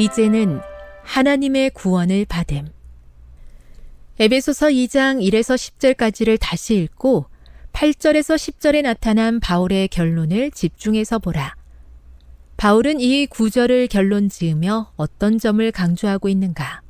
이제는 0.00 0.62
하나님의 1.02 1.68
구원을 1.70 2.24
받음 2.24 2.66
에베소서 4.18 4.68
2장 4.68 5.20
1에서 5.20 5.56
10절까지를 5.56 6.38
다시 6.40 6.76
읽고 6.76 7.26
8절에서 7.74 8.36
10절에 8.36 8.80
나타난 8.80 9.40
바울의 9.40 9.88
결론을 9.88 10.52
집중해서 10.52 11.18
보라. 11.18 11.54
바울은 12.56 13.00
이 13.00 13.26
구절을 13.26 13.88
결론 13.88 14.30
지으며 14.30 14.90
어떤 14.96 15.38
점을 15.38 15.70
강조하고 15.70 16.30
있는가? 16.30 16.80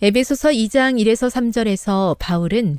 에베소서 0.00 0.50
2장 0.50 1.00
1에서 1.00 1.28
3절에서 1.28 2.18
바울은 2.20 2.78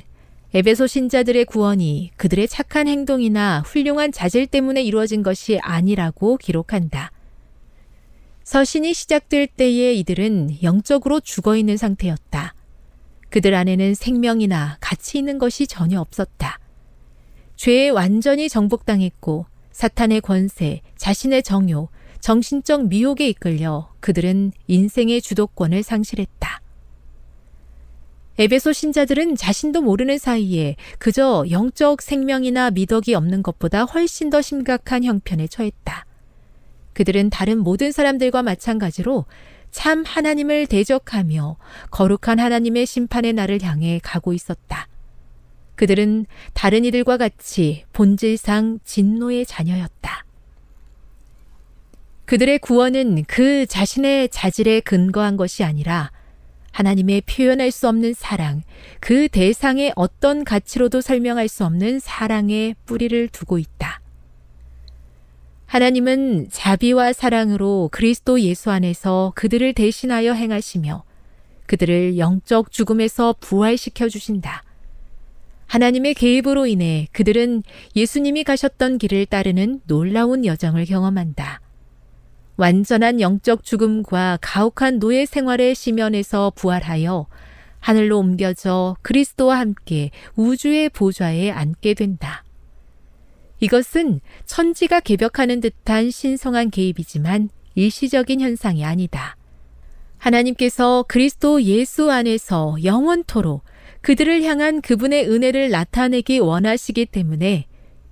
에베소 0.54 0.86
신자들의 0.86 1.44
구원이 1.44 2.12
그들의 2.16 2.48
착한 2.48 2.88
행동이나 2.88 3.62
훌륭한 3.66 4.10
자질 4.10 4.46
때문에 4.46 4.82
이루어진 4.82 5.22
것이 5.22 5.58
아니라고 5.60 6.38
기록한다. 6.38 7.10
서신이 8.44 8.92
시작될 8.92 9.46
때에 9.46 9.94
이들은 9.94 10.62
영적으로 10.62 11.20
죽어 11.20 11.56
있는 11.56 11.78
상태였다. 11.78 12.54
그들 13.30 13.54
안에는 13.54 13.94
생명이나 13.94 14.76
가치 14.80 15.18
있는 15.18 15.38
것이 15.38 15.66
전혀 15.66 15.98
없었다. 15.98 16.60
죄에 17.56 17.88
완전히 17.88 18.50
정복당했고 18.50 19.46
사탄의 19.72 20.20
권세, 20.20 20.82
자신의 20.96 21.42
정욕, 21.42 21.90
정신적 22.20 22.88
미혹에 22.88 23.28
이끌려 23.28 23.90
그들은 24.00 24.52
인생의 24.66 25.22
주도권을 25.22 25.82
상실했다. 25.82 26.60
에베소 28.38 28.72
신자들은 28.72 29.36
자신도 29.36 29.80
모르는 29.80 30.18
사이에 30.18 30.76
그저 30.98 31.44
영적 31.50 32.02
생명이나 32.02 32.70
미덕이 32.72 33.14
없는 33.14 33.42
것보다 33.42 33.84
훨씬 33.84 34.28
더 34.28 34.42
심각한 34.42 35.02
형편에 35.02 35.46
처했다. 35.46 36.04
그들은 36.94 37.30
다른 37.30 37.58
모든 37.58 37.92
사람들과 37.92 38.42
마찬가지로 38.42 39.26
참 39.70 40.04
하나님을 40.06 40.66
대적하며 40.66 41.56
거룩한 41.90 42.38
하나님의 42.38 42.86
심판의 42.86 43.32
날을 43.32 43.62
향해 43.62 44.00
가고 44.02 44.32
있었다. 44.32 44.88
그들은 45.74 46.26
다른 46.52 46.84
이들과 46.84 47.16
같이 47.16 47.84
본질상 47.92 48.78
진노의 48.84 49.44
자녀였다. 49.46 50.24
그들의 52.24 52.58
구원은 52.60 53.24
그 53.26 53.66
자신의 53.66 54.30
자질에 54.30 54.80
근거한 54.80 55.36
것이 55.36 55.64
아니라 55.64 56.10
하나님의 56.70 57.22
표현할 57.22 57.70
수 57.70 57.88
없는 57.88 58.14
사랑, 58.14 58.62
그 59.00 59.28
대상의 59.28 59.92
어떤 59.94 60.44
가치로도 60.44 61.00
설명할 61.00 61.48
수 61.48 61.64
없는 61.64 62.00
사랑의 62.00 62.74
뿌리를 62.86 63.28
두고 63.28 63.58
있다. 63.58 64.00
하나님은 65.74 66.50
자비와 66.52 67.12
사랑으로 67.12 67.88
그리스도 67.90 68.40
예수 68.40 68.70
안에서 68.70 69.32
그들을 69.34 69.72
대신하여 69.72 70.32
행하시며 70.32 71.02
그들을 71.66 72.16
영적 72.16 72.70
죽음에서 72.70 73.34
부활시켜 73.40 74.08
주신다. 74.08 74.62
하나님의 75.66 76.14
개입으로 76.14 76.66
인해 76.66 77.08
그들은 77.10 77.64
예수님이 77.96 78.44
가셨던 78.44 78.98
길을 78.98 79.26
따르는 79.26 79.80
놀라운 79.88 80.44
여정을 80.44 80.84
경험한다. 80.84 81.60
완전한 82.56 83.20
영적 83.20 83.64
죽음과 83.64 84.38
가혹한 84.40 85.00
노예 85.00 85.26
생활의 85.26 85.74
시면에서 85.74 86.52
부활하여 86.54 87.26
하늘로 87.80 88.20
옮겨져 88.20 88.94
그리스도와 89.02 89.58
함께 89.58 90.12
우주의 90.36 90.88
보좌에 90.88 91.50
앉게 91.50 91.94
된다. 91.94 92.43
이것은 93.60 94.20
천지가 94.46 95.00
개벽하는 95.00 95.60
듯한 95.60 96.10
신성한 96.10 96.70
개입이지만 96.70 97.50
일시적인 97.74 98.40
현상이 98.40 98.84
아니다. 98.84 99.36
하나님께서 100.18 101.04
그리스도 101.06 101.62
예수 101.62 102.10
안에서 102.10 102.76
영원토록 102.82 103.62
그들을 104.00 104.42
향한 104.42 104.80
그분의 104.80 105.30
은혜를 105.30 105.70
나타내기 105.70 106.38
원하시기 106.38 107.06
때문에 107.06 107.66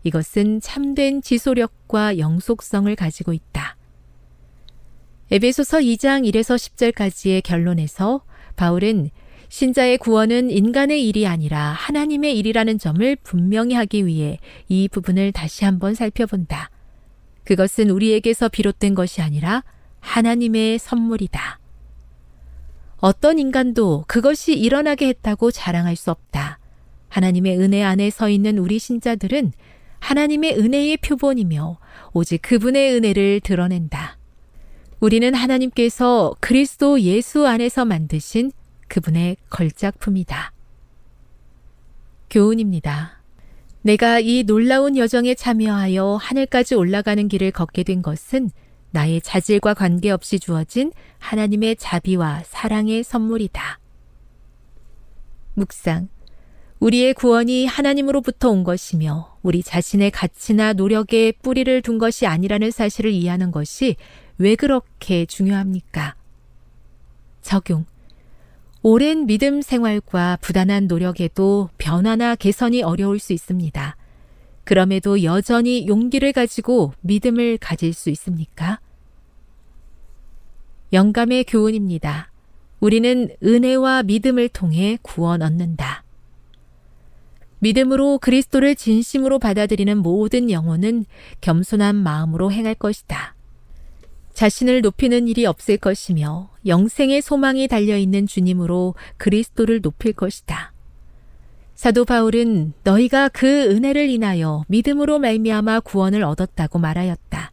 이것은 0.04 0.60
참된 0.60 1.22
지소력과 1.22 2.18
영속성을 2.18 2.94
가지고 2.96 3.32
있다. 3.32 3.76
에베소서 5.30 5.78
2장 5.78 6.28
1에서 6.30 6.56
10절까지의 6.56 7.42
결론에서 7.42 8.22
바울은 8.56 9.10
신자의 9.52 9.98
구원은 9.98 10.50
인간의 10.50 11.06
일이 11.06 11.26
아니라 11.26 11.72
하나님의 11.72 12.38
일이라는 12.38 12.78
점을 12.78 13.16
분명히 13.16 13.74
하기 13.74 14.06
위해 14.06 14.38
이 14.66 14.88
부분을 14.88 15.30
다시 15.32 15.66
한번 15.66 15.94
살펴본다. 15.94 16.70
그것은 17.44 17.90
우리에게서 17.90 18.48
비롯된 18.48 18.94
것이 18.94 19.20
아니라 19.20 19.62
하나님의 20.00 20.78
선물이다. 20.78 21.58
어떤 22.96 23.38
인간도 23.38 24.06
그것이 24.08 24.54
일어나게 24.54 25.08
했다고 25.08 25.50
자랑할 25.50 25.96
수 25.96 26.10
없다. 26.10 26.58
하나님의 27.10 27.58
은혜 27.58 27.82
안에 27.82 28.08
서 28.08 28.30
있는 28.30 28.56
우리 28.56 28.78
신자들은 28.78 29.52
하나님의 29.98 30.58
은혜의 30.58 30.96
표본이며 30.96 31.78
오직 32.14 32.40
그분의 32.40 32.94
은혜를 32.94 33.40
드러낸다. 33.40 34.16
우리는 35.00 35.34
하나님께서 35.34 36.34
그리스도 36.40 37.02
예수 37.02 37.46
안에서 37.46 37.84
만드신 37.84 38.50
그분의 38.92 39.38
걸작품이다. 39.48 40.52
교훈입니다. 42.28 43.22
내가 43.80 44.20
이 44.20 44.42
놀라운 44.42 44.98
여정에 44.98 45.34
참여하여 45.34 46.18
하늘까지 46.20 46.74
올라가는 46.74 47.26
길을 47.26 47.52
걷게 47.52 47.84
된 47.84 48.02
것은 48.02 48.50
나의 48.90 49.22
자질과 49.22 49.72
관계없이 49.72 50.38
주어진 50.38 50.92
하나님의 51.20 51.76
자비와 51.76 52.42
사랑의 52.44 53.02
선물이다. 53.02 53.78
묵상. 55.54 56.08
우리의 56.78 57.14
구원이 57.14 57.64
하나님으로부터 57.64 58.50
온 58.50 58.62
것이며 58.62 59.38
우리 59.42 59.62
자신의 59.62 60.10
가치나 60.10 60.74
노력에 60.74 61.32
뿌리를 61.40 61.80
둔 61.80 61.96
것이 61.96 62.26
아니라는 62.26 62.70
사실을 62.70 63.10
이해하는 63.10 63.52
것이 63.52 63.96
왜 64.36 64.54
그렇게 64.54 65.24
중요합니까? 65.24 66.14
적용. 67.40 67.86
오랜 68.84 69.26
믿음 69.26 69.62
생활과 69.62 70.38
부단한 70.40 70.88
노력에도 70.88 71.68
변화나 71.78 72.34
개선이 72.34 72.82
어려울 72.82 73.20
수 73.20 73.32
있습니다. 73.32 73.96
그럼에도 74.64 75.22
여전히 75.22 75.86
용기를 75.86 76.32
가지고 76.32 76.92
믿음을 77.00 77.58
가질 77.58 77.92
수 77.92 78.10
있습니까? 78.10 78.80
영감의 80.92 81.44
교훈입니다. 81.44 82.32
우리는 82.80 83.28
은혜와 83.44 84.02
믿음을 84.02 84.48
통해 84.48 84.98
구원 85.00 85.42
얻는다. 85.42 86.02
믿음으로 87.60 88.18
그리스도를 88.18 88.74
진심으로 88.74 89.38
받아들이는 89.38 89.98
모든 89.98 90.50
영혼은 90.50 91.04
겸손한 91.40 91.94
마음으로 91.94 92.50
행할 92.50 92.74
것이다. 92.74 93.36
자신을 94.42 94.80
높이는 94.80 95.28
일이 95.28 95.46
없을 95.46 95.76
것이며 95.76 96.50
영생의 96.66 97.22
소망이 97.22 97.68
달려있는 97.68 98.26
주님으로 98.26 98.96
그리스도를 99.16 99.80
높일 99.80 100.14
것이다. 100.14 100.72
사도 101.76 102.04
바울은 102.04 102.72
너희가 102.82 103.28
그 103.28 103.46
은혜를 103.46 104.10
인하여 104.10 104.64
믿음으로 104.66 105.20
말미암아 105.20 105.80
구원을 105.80 106.24
얻었다고 106.24 106.80
말하였다. 106.80 107.52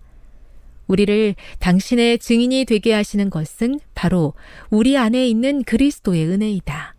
우리를 0.87 1.35
당신의 1.59 2.17
증인이 2.17 2.65
되게 2.65 2.93
하시는 2.93 3.29
것은 3.29 3.79
바로 3.93 4.33
우리 4.71 4.97
안에 4.97 5.27
있는 5.27 5.61
그리스도의 5.61 6.25
은혜이다. 6.25 6.95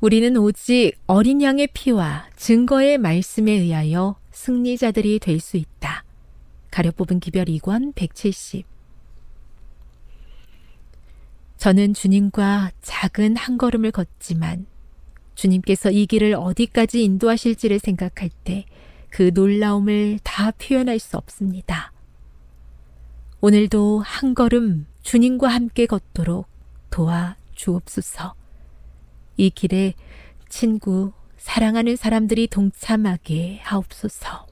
우리는 0.00 0.36
오직 0.36 0.92
어린 1.08 1.42
양의 1.42 1.70
피와 1.72 2.28
증거의 2.36 2.98
말씀에 2.98 3.50
의하여 3.50 4.14
승리자들이 4.30 5.18
될 5.18 5.40
수 5.40 5.56
있다. 5.56 6.04
가려 6.70 6.92
뽑은 6.92 7.18
기별 7.18 7.46
2권 7.46 7.96
170 7.96 8.77
저는 11.58 11.94
주님과 11.94 12.70
작은 12.80 13.36
한 13.36 13.58
걸음을 13.58 13.90
걷지만 13.90 14.66
주님께서 15.34 15.90
이 15.90 16.06
길을 16.06 16.34
어디까지 16.34 17.04
인도하실지를 17.04 17.78
생각할 17.78 18.30
때 18.44 18.64
그 19.10 19.30
놀라움을 19.34 20.18
다 20.22 20.50
표현할 20.52 20.98
수 20.98 21.16
없습니다. 21.16 21.92
오늘도 23.40 24.00
한 24.00 24.34
걸음 24.34 24.86
주님과 25.02 25.48
함께 25.48 25.86
걷도록 25.86 26.46
도와 26.90 27.36
주옵소서. 27.54 28.34
이 29.36 29.50
길에 29.50 29.94
친구, 30.48 31.12
사랑하는 31.36 31.96
사람들이 31.96 32.48
동참하게 32.48 33.60
하옵소서. 33.62 34.47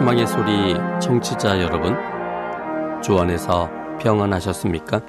희망의 0.00 0.26
소리 0.26 0.74
청취자 1.02 1.60
여러분, 1.60 1.94
주 3.02 3.18
안에서 3.18 3.68
평안하셨습니까? 4.00 5.04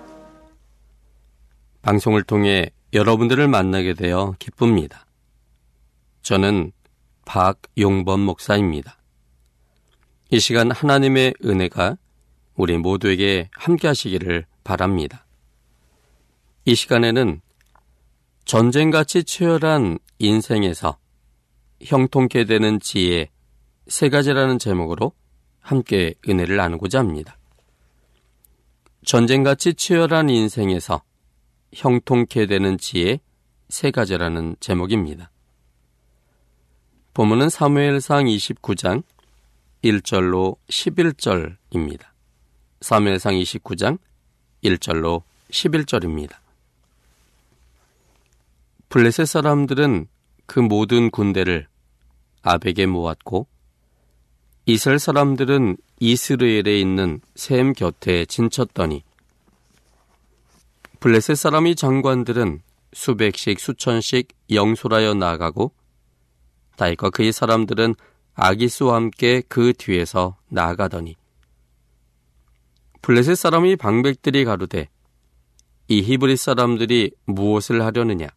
방송을 1.81 2.23
통해 2.23 2.69
여러분들을 2.91 3.47
만나게 3.47 3.93
되어 3.93 4.35
기쁩니다. 4.38 5.05
저는 6.23 6.73
박용범 7.23 8.19
목사입니다. 8.19 8.97
이 10.29 10.41
시간 10.41 10.71
하나님의 10.71 11.35
은혜가 11.45 11.95
우리 12.55 12.77
모두에게 12.77 13.49
함께 13.53 13.88
하시기를 13.88 14.45
바랍니다. 14.65 15.25
이 16.65 16.75
시간에는 16.75 17.39
전쟁같이 18.43 19.23
치열한 19.23 19.99
인생에서 20.19 20.97
형통케 21.81 22.43
되는 22.43 22.81
지혜 22.81 23.30
세 23.91 24.07
가지라는 24.07 24.57
제목으로 24.57 25.11
함께 25.59 26.13
은혜를 26.27 26.55
나누고자 26.55 26.99
합니다. 26.99 27.38
전쟁같이 29.05 29.73
치열한 29.73 30.29
인생에서 30.29 31.03
형통케 31.73 32.45
되는 32.45 32.77
지혜 32.77 33.19
세 33.67 33.91
가지라는 33.91 34.55
제목입니다. 34.61 35.29
본문은 37.13 37.49
사무엘상 37.49 38.27
29장 38.27 39.03
1절로 39.83 40.55
11절입니다. 40.69 42.05
사무엘상 42.79 43.33
29장 43.33 43.99
1절로 44.63 45.23
11절입니다. 45.49 46.38
블레셋 48.88 49.27
사람들은 49.27 50.07
그 50.45 50.61
모든 50.61 51.11
군대를 51.11 51.67
아벡에 52.41 52.85
모았고 52.85 53.47
이스라엘 54.65 54.99
사람들은 54.99 55.77
이스르엘에 55.99 56.79
있는 56.79 57.19
샘 57.35 57.73
곁에 57.73 58.25
진쳤더니 58.25 59.03
블레셋 60.99 61.35
사람이 61.35 61.75
장관들은 61.75 62.62
수백씩 62.93 63.59
수천씩 63.59 64.27
영솔하여 64.51 65.15
나가고 65.15 65.71
다윗과 66.77 67.09
그의 67.09 67.31
사람들은 67.31 67.95
아기스와 68.36 68.95
함께 68.95 69.41
그 69.47 69.74
뒤에서 69.74 70.38
나아가더니 70.50 71.15
블레셋 73.01 73.36
사람이 73.36 73.77
방백들이 73.77 74.45
가로되 74.45 74.89
이 75.88 76.01
히브리 76.03 76.38
사람들이 76.38 77.12
무엇을 77.25 77.83
하려느냐? 77.83 78.27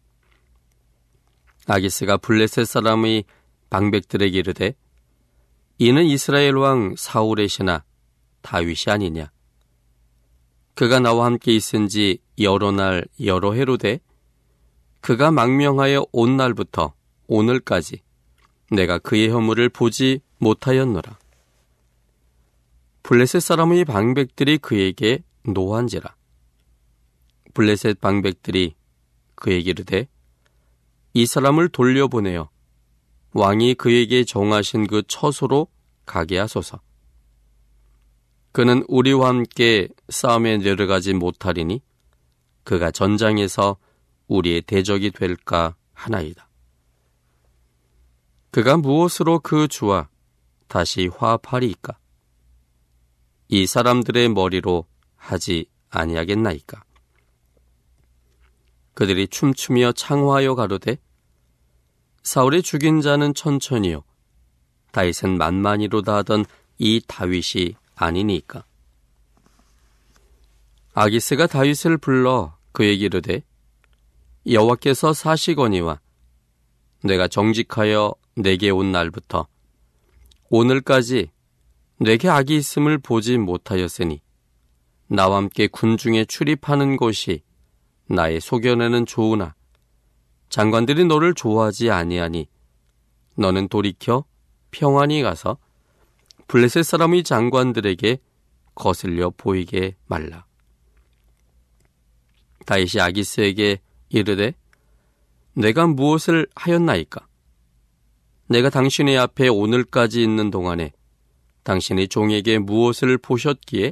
아기스가 1.67 2.17
블레셋 2.17 2.65
사람의 2.65 3.25
방백들에게 3.69 4.37
이르되 4.37 4.73
이는 5.77 6.05
이스라엘 6.05 6.55
왕 6.55 6.95
사울의 6.97 7.49
신하 7.49 7.83
다윗이 8.41 8.85
아니냐 8.87 9.31
그가 10.73 10.99
나와 10.99 11.25
함께 11.25 11.53
있은 11.53 11.87
지 11.87 12.19
여러 12.39 12.71
날 12.71 13.05
여러 13.23 13.53
해로 13.53 13.77
돼 13.77 13.99
그가 15.01 15.31
망명하여 15.31 16.07
온 16.11 16.37
날부터 16.37 16.93
오늘까지 17.27 18.01
내가 18.71 18.97
그의 18.97 19.29
허물을 19.29 19.69
보지 19.69 20.21
못하였노라. 20.39 21.19
블레셋 23.03 23.41
사람의 23.41 23.85
방백들이 23.85 24.57
그에게 24.57 25.23
노한지라. 25.43 26.15
블레셋 27.53 28.01
방백들이 28.01 28.75
그에게 29.35 29.69
이르되 29.69 30.07
이 31.13 31.25
사람을 31.25 31.69
돌려보내어 31.69 32.49
왕이 33.37 33.73
그에게 33.73 34.23
정하신 34.23 34.87
그 34.87 35.03
처소로 35.05 35.67
가게 36.05 36.39
하소서. 36.39 36.79
그는 38.53 38.85
우리와 38.87 39.27
함께 39.27 39.89
싸움에 40.07 40.57
내려가지 40.59 41.13
못하리니 41.13 41.81
그가 42.63 42.91
전장에서 42.91 43.75
우리의 44.27 44.61
대적이 44.61 45.11
될까 45.11 45.75
하나이다. 45.91 46.47
그가 48.51 48.77
무엇으로 48.77 49.39
그 49.39 49.67
주와 49.67 50.07
다시 50.69 51.07
화합하리이까? 51.07 51.97
이 53.49 53.67
사람들의 53.67 54.29
머리로 54.29 54.85
하지 55.17 55.65
아니하겠나이까? 55.89 56.85
그들이 58.93 59.27
춤추며 59.27 59.91
창화하여 59.91 60.55
가로되 60.55 60.99
사울의 62.25 62.63
죽인 62.63 63.01
자는 63.01 63.35
천천히요 63.35 64.03
다윗은 64.91 65.37
만만히로다 65.37 66.15
하던 66.17 66.45
이 66.79 66.99
다윗이 67.07 67.75
아니니까. 67.93 68.65
아기스가 70.95 71.45
다윗을 71.45 71.97
불러 71.97 72.57
그에게 72.71 73.05
이르되 73.05 73.43
여호와께서 74.49 75.13
사시거니와 75.13 76.01
내가 77.03 77.27
정직하여 77.27 78.15
내게 78.35 78.71
온 78.71 78.91
날부터 78.91 79.47
오늘까지 80.49 81.29
내게 81.99 82.27
악이 82.27 82.55
있음을 82.55 82.97
보지 82.97 83.37
못하였으니 83.37 84.19
나와 85.07 85.37
함께 85.37 85.67
군중에 85.67 86.25
출입하는 86.25 86.97
것이 86.97 87.43
나의 88.07 88.41
소견에는 88.41 89.05
좋으나 89.05 89.53
장관들이 90.55 91.03
너를 91.03 91.33
좋아하지 91.33 91.91
아니하니 91.91 92.47
너는 93.35 93.67
돌이켜 93.67 94.23
평안히 94.71 95.21
가서 95.21 95.57
블레셋 96.47 96.85
사람의 96.85 97.25
장관들에게 97.25 98.19
거슬려 98.73 99.31
보이게 99.35 99.97
말라. 100.05 100.45
다윗이 102.65 103.01
아기스에게 103.01 103.81
이르되 104.07 104.53
내가 105.55 105.87
무엇을 105.87 106.47
하였나이까? 106.55 107.27
내가 108.47 108.69
당신의 108.69 109.17
앞에 109.17 109.49
오늘까지 109.49 110.23
있는 110.23 110.51
동안에 110.51 110.93
당신이 111.63 112.07
종에게 112.07 112.59
무엇을 112.59 113.17
보셨기에 113.17 113.91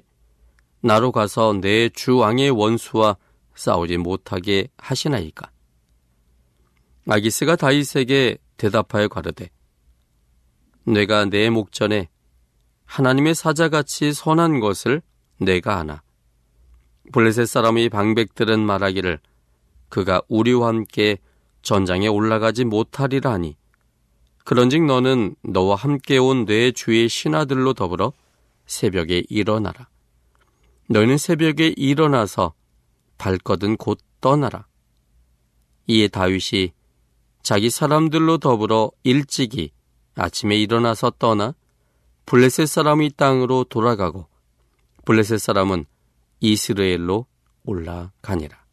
나로 0.79 1.12
가서 1.12 1.60
내 1.60 1.89
주 1.89 2.15
왕의 2.15 2.51
원수와 2.51 3.17
싸우지 3.53 3.98
못하게 3.98 4.70
하시나이까? 4.77 5.52
아기스가 7.07 7.55
다윗에게 7.55 8.38
대답하여 8.57 9.07
가르되 9.07 9.50
내가 10.86 11.25
내 11.25 11.50
목전에 11.50 12.10
하나님의 12.86 13.36
사자같이 13.36 14.13
선한 14.13 14.60
것을 14.60 15.01
내가 15.39 15.77
아나 15.77 16.01
블레셋 17.12 17.48
사람의 17.48 17.89
방백들은 17.89 18.60
말하기를 18.60 19.19
그가 19.89 20.22
우리와 20.27 20.69
함께 20.69 21.17
전장에 21.62 22.07
올라가지 22.07 22.65
못하리라 22.65 23.31
하니 23.33 23.57
그런즉 24.45 24.86
너는 24.86 25.36
너와 25.43 25.75
함께 25.75 26.17
온 26.17 26.45
내 26.45 26.72
주의 26.72 27.07
신하들로 27.07 27.74
더불어 27.74 28.12
새벽에 28.65 29.24
일어나라. 29.29 29.88
너희는 30.89 31.17
새벽에 31.17 31.74
일어나서 31.77 32.53
발거든 33.17 33.77
곧 33.77 34.00
떠나라. 34.19 34.67
이에 35.88 36.07
다윗이 36.07 36.74
자기 37.43 37.69
사람들로 37.69 38.38
더불어 38.38 38.91
일찍이 39.03 39.71
아침에 40.15 40.55
일어나서 40.55 41.12
떠나 41.19 41.53
블레셋 42.25 42.67
사람의 42.67 43.12
땅으로 43.17 43.65
돌아가고 43.65 44.27
블레셋 45.05 45.39
사람은 45.39 45.85
이스라엘로 46.39 47.25
올라가니라. 47.65 48.63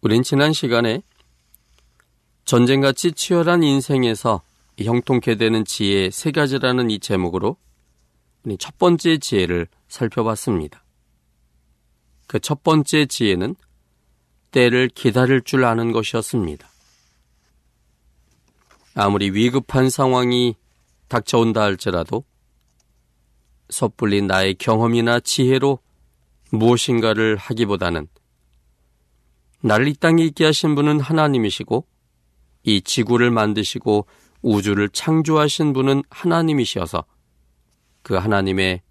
우린 0.00 0.24
지난 0.24 0.52
시간에 0.52 1.02
전쟁같이 2.44 3.12
치열한 3.12 3.62
인생에서 3.62 4.42
형통케 4.80 5.36
되는 5.36 5.64
지혜 5.64 6.10
세 6.10 6.32
가지라는 6.32 6.90
이 6.90 6.98
제목으로 6.98 7.56
첫 8.58 8.78
번째 8.78 9.18
지혜를 9.18 9.68
살펴봤습니다. 9.88 10.82
그 12.26 12.40
첫 12.40 12.62
번째 12.62 13.06
지혜는 13.06 13.54
때를 14.50 14.88
기다릴 14.88 15.42
줄 15.42 15.64
아는 15.64 15.92
것이었습니다. 15.92 16.68
아무리 18.94 19.30
위급한 19.30 19.90
상황이 19.90 20.56
닥쳐온다 21.08 21.62
할지라도 21.62 22.24
섣불리 23.70 24.22
나의 24.22 24.54
경험이나 24.54 25.20
지혜로 25.20 25.78
무엇인가를 26.50 27.36
하기보다는 27.36 28.08
나를 29.60 29.88
이 29.88 29.94
땅에 29.94 30.24
있게 30.24 30.44
하신 30.44 30.74
분은 30.74 31.00
하나님이시고 31.00 31.84
이 32.64 32.80
지구를 32.80 33.30
만드시고 33.30 34.06
우주를 34.42 34.88
창조하신 34.90 35.72
분은 35.72 36.02
하나님이시어서 36.10 37.04
그 38.02 38.14
하나님의 38.14 38.82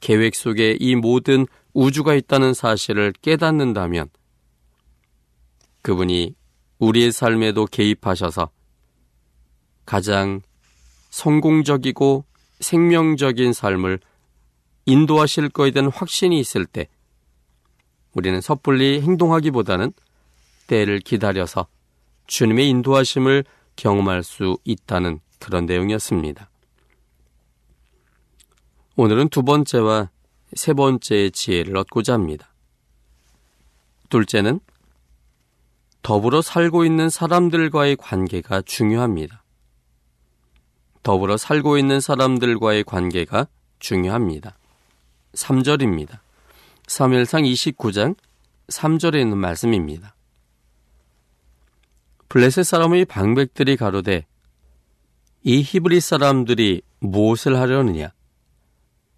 계획 0.00 0.34
속에 0.34 0.76
이 0.78 0.94
모든 0.94 1.46
우주가 1.72 2.14
있다는 2.14 2.54
사실을 2.54 3.12
깨닫는다면 3.22 4.08
그분이 5.86 6.34
우리의 6.80 7.12
삶에도 7.12 7.64
개입하셔서 7.64 8.50
가장 9.84 10.40
성공적이고 11.10 12.24
생명적인 12.58 13.52
삶을 13.52 14.00
인도하실 14.86 15.50
거에 15.50 15.70
대한 15.70 15.88
확신이 15.88 16.40
있을 16.40 16.66
때 16.66 16.88
우리는 18.14 18.40
섣불리 18.40 19.00
행동하기보다는 19.02 19.92
때를 20.66 20.98
기다려서 20.98 21.68
주님의 22.26 22.68
인도하심을 22.68 23.44
경험할 23.76 24.24
수 24.24 24.58
있다는 24.64 25.20
그런 25.38 25.66
내용이었습니다. 25.66 26.50
오늘은 28.96 29.28
두 29.28 29.44
번째와 29.44 30.10
세 30.54 30.72
번째의 30.72 31.30
지혜를 31.30 31.76
얻고자 31.76 32.14
합니다. 32.14 32.52
둘째는 34.08 34.58
더불어 36.06 36.40
살고 36.40 36.84
있는 36.84 37.10
사람들과의 37.10 37.96
관계가 37.96 38.62
중요합니다. 38.62 39.42
더불어 41.02 41.36
살고 41.36 41.78
있는 41.78 41.98
사람들과의 41.98 42.84
관계가 42.84 43.48
중요합니다. 43.80 44.56
3절입니다. 45.32 46.20
3일상 46.86 47.52
29장 47.52 48.14
3절에 48.68 49.20
있는 49.20 49.36
말씀입니다. 49.38 50.14
블레셋 52.28 52.64
사람의 52.64 53.06
방백들이 53.06 53.76
가로되 53.76 54.26
이 55.42 55.60
히브리 55.60 55.98
사람들이 55.98 56.82
무엇을 57.00 57.58
하려느냐? 57.58 58.12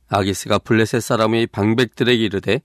아기스가 0.09 0.57
블레셋 0.57 1.03
사람의 1.03 1.49
방백들에게 1.49 2.25
이르되 2.25 2.63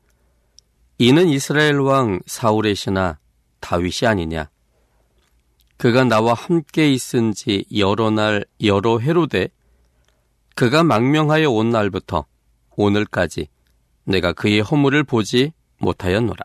이는 0.98 1.28
이스라엘 1.28 1.80
왕 1.80 2.22
사울의 2.26 2.76
신하 2.76 3.18
다윗이 3.64 4.08
아니냐? 4.08 4.50
그가 5.78 6.04
나와 6.04 6.34
함께 6.34 6.92
있은 6.92 7.34
지 7.34 7.66
여러 7.76 8.12
날 8.12 8.46
여러 8.62 9.00
해로 9.00 9.26
되 9.26 9.48
그가 10.56 10.84
망명하여 10.84 11.50
온 11.50 11.70
날부터 11.70 12.26
오늘까지 12.76 13.48
내가 14.04 14.34
그의 14.34 14.60
허물을 14.60 15.04
보지 15.06 15.54
못하였노라. 15.80 16.44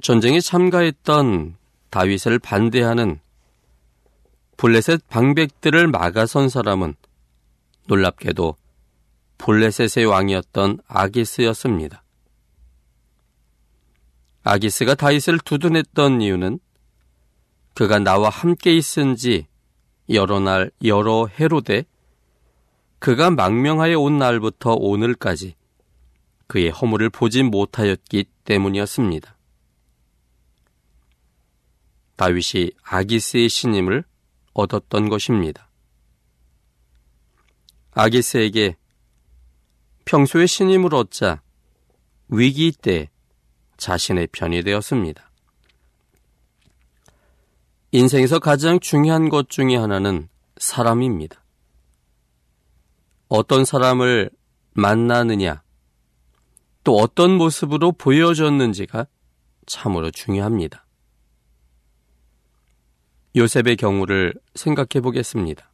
전쟁에 0.00 0.40
참가했던 0.40 1.56
다윗을 1.90 2.38
반대하는 2.38 3.20
블레셋 4.56 5.06
방백들을 5.08 5.86
막아선 5.88 6.48
사람은 6.48 6.94
놀랍게도 7.88 8.56
블레셋의 9.38 10.06
왕이었던 10.06 10.78
아기스였습니다. 10.88 12.01
아기스가 14.44 14.94
다윗을 14.94 15.38
두둔했던 15.40 16.20
이유는 16.20 16.58
그가 17.74 17.98
나와 17.98 18.28
함께 18.28 18.74
있은 18.74 19.16
지 19.16 19.46
여러 20.10 20.40
날 20.40 20.70
여러 20.84 21.26
해로되 21.26 21.84
그가 22.98 23.30
망명하여 23.30 23.98
온 23.98 24.18
날부터 24.18 24.74
오늘까지 24.74 25.54
그의 26.46 26.70
허물을 26.70 27.10
보지 27.10 27.44
못하였기 27.44 28.24
때문이었습니다. 28.44 29.36
다윗이 32.16 32.72
아기스의 32.82 33.48
신임을 33.48 34.04
얻었던 34.52 35.08
것입니다. 35.08 35.68
아기스에게 37.92 38.76
평소에 40.04 40.46
신임을 40.46 40.94
얻자 40.94 41.42
위기 42.28 42.72
때 42.72 43.08
자신의 43.76 44.28
편이 44.32 44.62
되었습니다. 44.62 45.30
인생에서 47.92 48.38
가장 48.38 48.80
중요한 48.80 49.28
것 49.28 49.50
중의 49.50 49.76
하나는 49.76 50.28
사람입니다. 50.56 51.42
어떤 53.28 53.64
사람을 53.64 54.30
만나느냐, 54.72 55.62
또 56.84 56.96
어떤 56.96 57.36
모습으로 57.36 57.92
보여졌는지가 57.92 59.06
참으로 59.66 60.10
중요합니다. 60.10 60.86
요셉의 63.36 63.76
경우를 63.76 64.34
생각해 64.54 65.00
보겠습니다. 65.02 65.70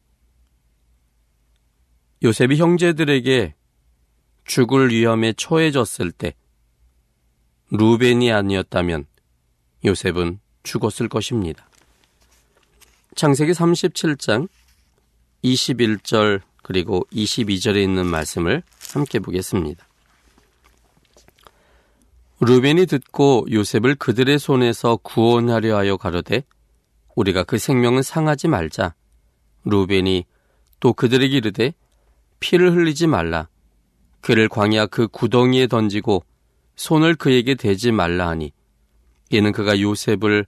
요셉이 2.23 2.57
형제들에게 2.57 3.55
죽을 4.45 4.89
위험에 4.89 5.33
처해졌을 5.33 6.11
때 6.11 6.33
루벤이 7.71 8.31
아니었다면 8.31 9.05
요셉은 9.85 10.39
죽었을 10.63 11.07
것입니다. 11.07 11.67
창세기 13.15 13.51
37장 13.51 14.47
21절 15.43 16.41
그리고 16.63 17.05
22절에 17.11 17.81
있는 17.81 18.05
말씀을 18.07 18.63
함께 18.93 19.19
보겠습니다. 19.19 19.85
루벤이 22.41 22.85
듣고 22.85 23.45
요셉을 23.51 23.95
그들의 23.95 24.39
손에서 24.39 24.97
구원하려 24.97 25.77
하여 25.77 25.97
가로되 25.97 26.43
우리가 27.15 27.43
그 27.43 27.57
생명은 27.57 28.01
상하지 28.01 28.47
말자. 28.47 28.95
루벤이 29.65 30.25
또 30.79 30.93
그들에게 30.93 31.35
이르되 31.35 31.73
피를 32.39 32.73
흘리지 32.73 33.07
말라. 33.07 33.49
그를 34.21 34.47
광야 34.47 34.85
그 34.85 35.07
구덩이에 35.07 35.67
던지고 35.67 36.23
손을 36.79 37.15
그에게 37.15 37.55
대지 37.55 37.91
말라 37.91 38.29
하니 38.29 38.53
이는 39.31 39.51
그가 39.51 39.81
요셉을 39.81 40.45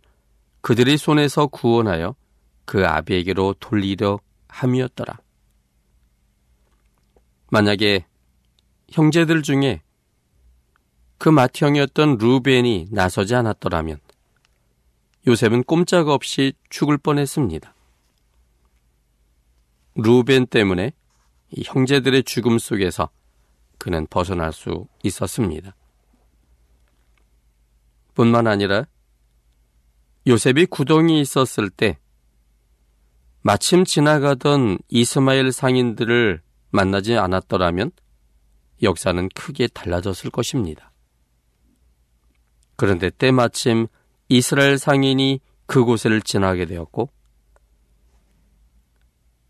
그들의 0.62 0.98
손에서 0.98 1.48
구원하여 1.48 2.16
그 2.64 2.88
아비에게로 2.88 3.56
돌리려 3.60 4.18
함이었더라. 4.48 5.20
만약에 7.50 8.06
형제들 8.90 9.42
중에 9.42 9.82
그 11.18 11.28
맏형이었던 11.28 12.18
루벤이 12.18 12.88
나서지 12.92 13.36
않았더라면 13.36 14.00
요셉은 15.28 15.64
꼼짝없이 15.64 16.54
죽을 16.70 16.98
뻔했습니다. 16.98 17.76
루벤 19.96 20.48
때문에 20.48 20.94
형제들의 21.62 22.24
죽음 22.24 22.58
속에서 22.58 23.10
그는 23.78 24.08
벗어날 24.10 24.54
수 24.54 24.88
있었습니다. 25.04 25.76
뿐만 28.14 28.48
아니라 28.48 28.86
요셉이 30.28 30.68
구덩이 30.68 31.20
있었을 31.22 31.70
때 31.70 31.98
마침 33.42 33.86
지나가던 33.86 34.78
이스마엘 34.90 35.52
상인들을 35.52 36.42
만나지 36.70 37.18
않았더라면 37.18 37.92
역사는 38.84 39.30
크게 39.30 39.68
달라졌을 39.68 40.30
것입니다. 40.30 40.92
그런데 42.76 43.10
때마침 43.10 43.88
이스라엘 44.30 44.78
상인이 44.78 45.40
그곳을 45.66 46.22
지나게 46.22 46.66
되었고 46.66 47.10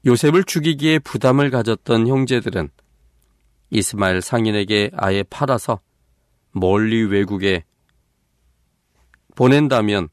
요셉을 0.06 0.44
죽이기에 0.44 1.00
부담을 1.00 1.50
가졌던 1.50 2.08
형제들은 2.08 2.70
이스마엘 3.70 4.22
상인에게 4.22 4.92
아예 4.94 5.24
팔아서 5.24 5.80
멀리 6.52 7.04
외국에 7.04 7.64
보낸다면 9.36 10.10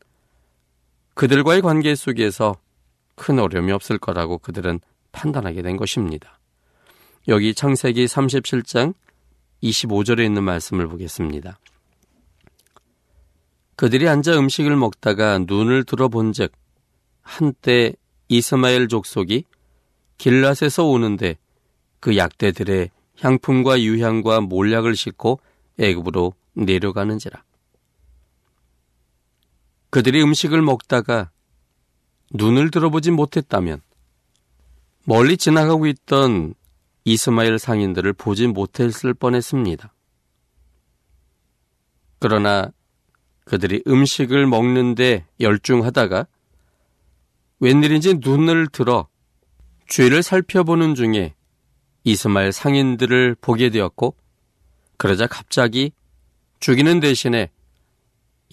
그들과의 1.15 1.63
관계 1.63 1.95
속에서 1.95 2.57
큰 3.15 3.39
어려움이 3.39 3.73
없을 3.73 3.99
거라고 3.99 4.39
그들은 4.39 4.81
판단하게 5.13 5.63
된 5.63 5.77
것입니다. 5.77 6.39
여기 7.27 7.55
창세기 7.55 8.05
37장 8.07 8.95
25절에 9.63 10.25
있는 10.25 10.45
말씀을 10.45 10.87
보겠습니다. 10.87 11.59
그들이 13.77 14.09
앉아 14.09 14.39
음식을 14.39 14.77
먹다가 14.77 15.39
눈을 15.39 15.85
들어본 15.85 16.33
즉 16.33 16.53
한때 17.23 17.93
이스마엘 18.29 18.89
족속이 18.89 19.45
길랏에서 20.19 20.89
오는데 20.89 21.37
그 22.01 22.17
약대들의 22.17 22.91
향품과 23.21 23.81
유향과 23.83 24.41
몰약을 24.43 24.97
싣고 24.97 25.41
애굽으로 25.79 26.35
내려가는지라. 26.55 27.43
그들이 29.91 30.23
음식을 30.23 30.63
먹다가 30.63 31.31
눈을 32.33 32.71
들어보지 32.71 33.11
못했다면 33.11 33.81
멀리 35.05 35.37
지나가고 35.37 35.87
있던 35.87 36.55
이스마엘 37.05 37.59
상인들을 37.59 38.13
보지 38.13 38.49
못했을 38.49 39.15
뻔했습니다. 39.15 39.95
그러나 42.19 42.71
그들이 43.45 43.83
음식을 43.87 44.47
먹는데 44.47 45.27
열중하다가 45.41 46.27
웬일인지 47.61 48.17
눈을 48.21 48.69
들어 48.69 49.09
주위를 49.87 50.23
살펴보는 50.23 50.95
중에 50.95 51.35
이스마엘 52.05 52.53
상인들을 52.53 53.37
보게 53.41 53.71
되었고 53.71 54.15
그러자 54.99 55.27
갑자기 55.27 55.93
죽이는 56.61 57.01
대신에 57.01 57.51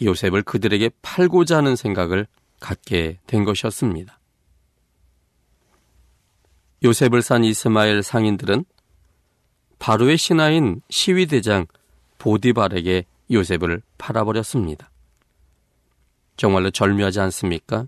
요셉을 0.02 0.44
그들에게 0.44 0.90
팔고자 1.02 1.58
하는 1.58 1.76
생각을 1.76 2.28
갖게 2.60 3.20
된 3.28 3.44
것이었습니다. 3.44 4.20
요셉을 6.84 7.22
산 7.22 7.44
이스마엘 7.44 8.04
상인들은 8.04 8.66
바로의 9.80 10.18
신하인 10.18 10.82
시위대장 10.90 11.68
보디발에게 12.18 13.06
요셉을 13.32 13.82
팔아버렸습니다. 13.98 14.92
정말로 16.38 16.70
절묘하지 16.70 17.20
않습니까? 17.22 17.88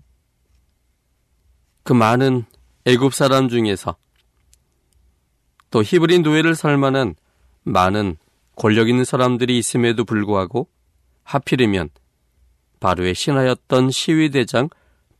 그 1.82 1.92
많은 1.92 2.44
애굽 2.86 3.14
사람 3.14 3.48
중에서 3.48 3.96
또 5.70 5.82
히브리 5.82 6.20
노예를 6.20 6.54
살 6.54 6.76
만한 6.78 7.14
많은 7.64 8.16
권력 8.56 8.88
있는 8.88 9.04
사람들이 9.04 9.58
있음에도 9.58 10.04
불구하고 10.04 10.68
하필이면 11.28 11.90
바로의 12.80 13.14
신하였던 13.14 13.90
시위대장 13.90 14.70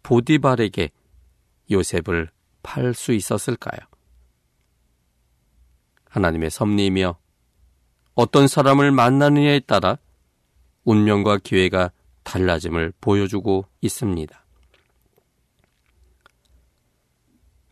보디발에게 0.03 0.91
요셉을 1.71 2.31
팔 2.63 2.95
수 2.95 3.13
있었을까요? 3.13 3.79
하나님의 6.09 6.51
섭리이며 6.51 7.19
어떤 8.15 8.49
사람을 8.49 8.91
만나느냐에 8.91 9.61
따라 9.61 9.99
운명과 10.85 11.39
기회가 11.39 11.93
달라짐을 12.23 12.95
보여주고 13.03 13.67
있습니다. 13.83 14.45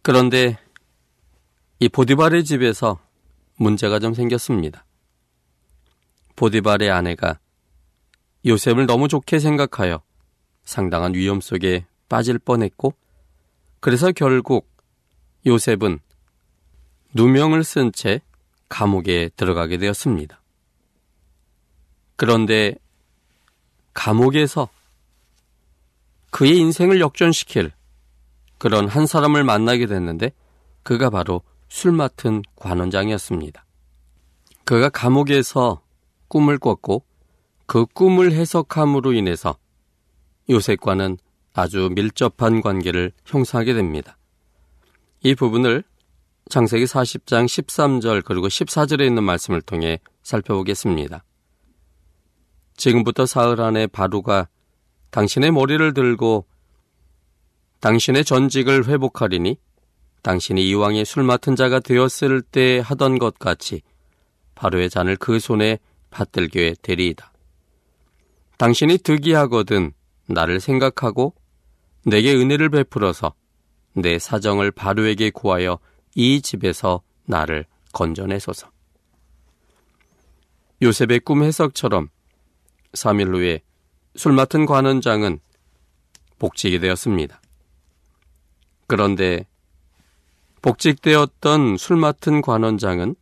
그런데 0.03 0.59
이 1.81 1.89
보디발의 1.89 2.45
집에서 2.45 3.01
문제가 3.57 3.99
좀 3.99 4.13
생겼습니다. 4.13 4.85
보디발의 6.37 6.91
아내가 6.91 7.41
요셉을 8.47 8.87
너무 8.87 9.09
좋게 9.09 9.39
생각하여 9.39 10.03
상당한 10.65 11.15
위험 11.15 11.41
속에 11.41 11.87
빠질 12.09 12.39
뻔했고, 12.39 12.95
그래서 13.81 14.13
결국 14.13 14.69
요셉은 15.45 15.99
누명을 17.15 17.65
쓴 17.65 17.93
채 17.93 18.21
감옥에 18.69 19.31
들어가게 19.37 19.79
되었습니다. 19.79 20.41
그런데 22.17 22.75
감옥에서 23.95 24.69
그의 26.31 26.59
인생을 26.59 27.01
역전시킬 27.01 27.73
그런 28.59 28.89
한 28.89 29.07
사람을 29.07 29.45
만나게 29.45 29.87
됐는데 29.87 30.33
그가 30.83 31.11
바로 31.11 31.43
술 31.69 31.93
맡은 31.93 32.43
관원장이었습니다. 32.57 33.65
그가 34.65 34.89
감옥에서 34.89 35.83
꿈을 36.29 36.59
꿨고 36.59 37.05
그 37.67 37.85
꿈을 37.87 38.33
해석함으로 38.33 39.13
인해서 39.13 39.57
요셉과는 40.49 41.19
아주 41.53 41.91
밀접한 41.93 42.61
관계를 42.61 43.13
형성하게 43.25 43.75
됩니다. 43.75 44.17
이 45.23 45.35
부분을 45.35 45.83
창세기 46.49 46.85
40장 46.85 47.47
13절 47.47 48.25
그리고 48.25 48.47
14절에 48.47 49.05
있는 49.07 49.25
말씀을 49.25 49.61
통해 49.63 49.99
살펴보겠습니다. 50.23 51.25
지금부터 52.77 53.27
사흘 53.27 53.61
안에 53.61 53.87
바루가 53.89 54.49
당신의 55.11 55.51
머리를 55.51 55.95
들고 55.95 56.47
당신의 57.81 58.25
전직을 58.25 58.87
회복하리니 58.87 59.57
당신이 60.23 60.69
이왕에 60.69 61.05
술 61.05 61.23
맡은 61.23 61.57
자가 61.57 61.81
되었을 61.81 62.43
때 62.43 62.81
하던 62.85 63.19
것 63.19 63.39
같이 63.39 63.83
바로의 64.55 64.91
잔을 64.91 65.17
그 65.17 65.39
손에 65.41 65.79
받들게 66.11 66.75
되리이다. 66.83 67.33
당신이 68.59 68.99
득이하거든 68.99 69.93
나를 70.29 70.61
생각하고 70.61 71.35
내게 72.05 72.35
은혜를 72.35 72.71
베풀어서 72.71 73.35
내 73.95 74.19
사정을 74.19 74.71
바로에게 74.71 75.31
구하여 75.31 75.79
이 76.15 76.41
집에서 76.41 77.03
나를 77.27 77.67
건져내소서. 77.93 78.71
요셉의 80.83 81.21
꿈 81.21 81.43
해석처럼 81.43 82.09
3일 82.93 83.35
후에 83.35 83.63
술 84.15 84.33
맡은 84.33 84.67
관원장은 84.67 85.41
복직이 86.39 86.79
되었습니다. 86.79 87.41
그런데 88.87 89.47
복직되었던 90.63 91.77
술 91.77 91.97
맡은 91.97 92.41
관원장은 92.41 93.15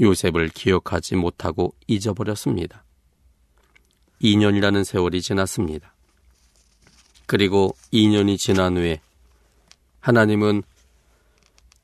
요셉을 0.00 0.48
기억하지 0.48 1.16
못하고 1.16 1.74
잊어버렸습니다. 1.86 2.83
2년이라는 4.24 4.84
세월이 4.84 5.20
지났습니다. 5.20 5.94
그리고 7.26 7.76
2년이 7.92 8.38
지난 8.38 8.76
후에 8.76 9.00
하나님은 10.00 10.62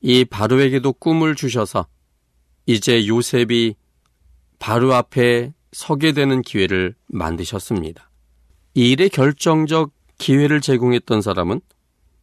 이 0.01 0.25
바로에게도 0.25 0.93
꿈을 0.93 1.35
주셔서 1.35 1.85
이제 2.65 3.07
요셉이 3.07 3.75
바로 4.59 4.93
앞에 4.93 5.53
서게 5.71 6.11
되는 6.11 6.41
기회를 6.41 6.95
만드셨습니다. 7.07 8.09
이 8.73 8.91
일의 8.91 9.09
결정적 9.09 9.91
기회를 10.17 10.61
제공했던 10.61 11.21
사람은 11.21 11.61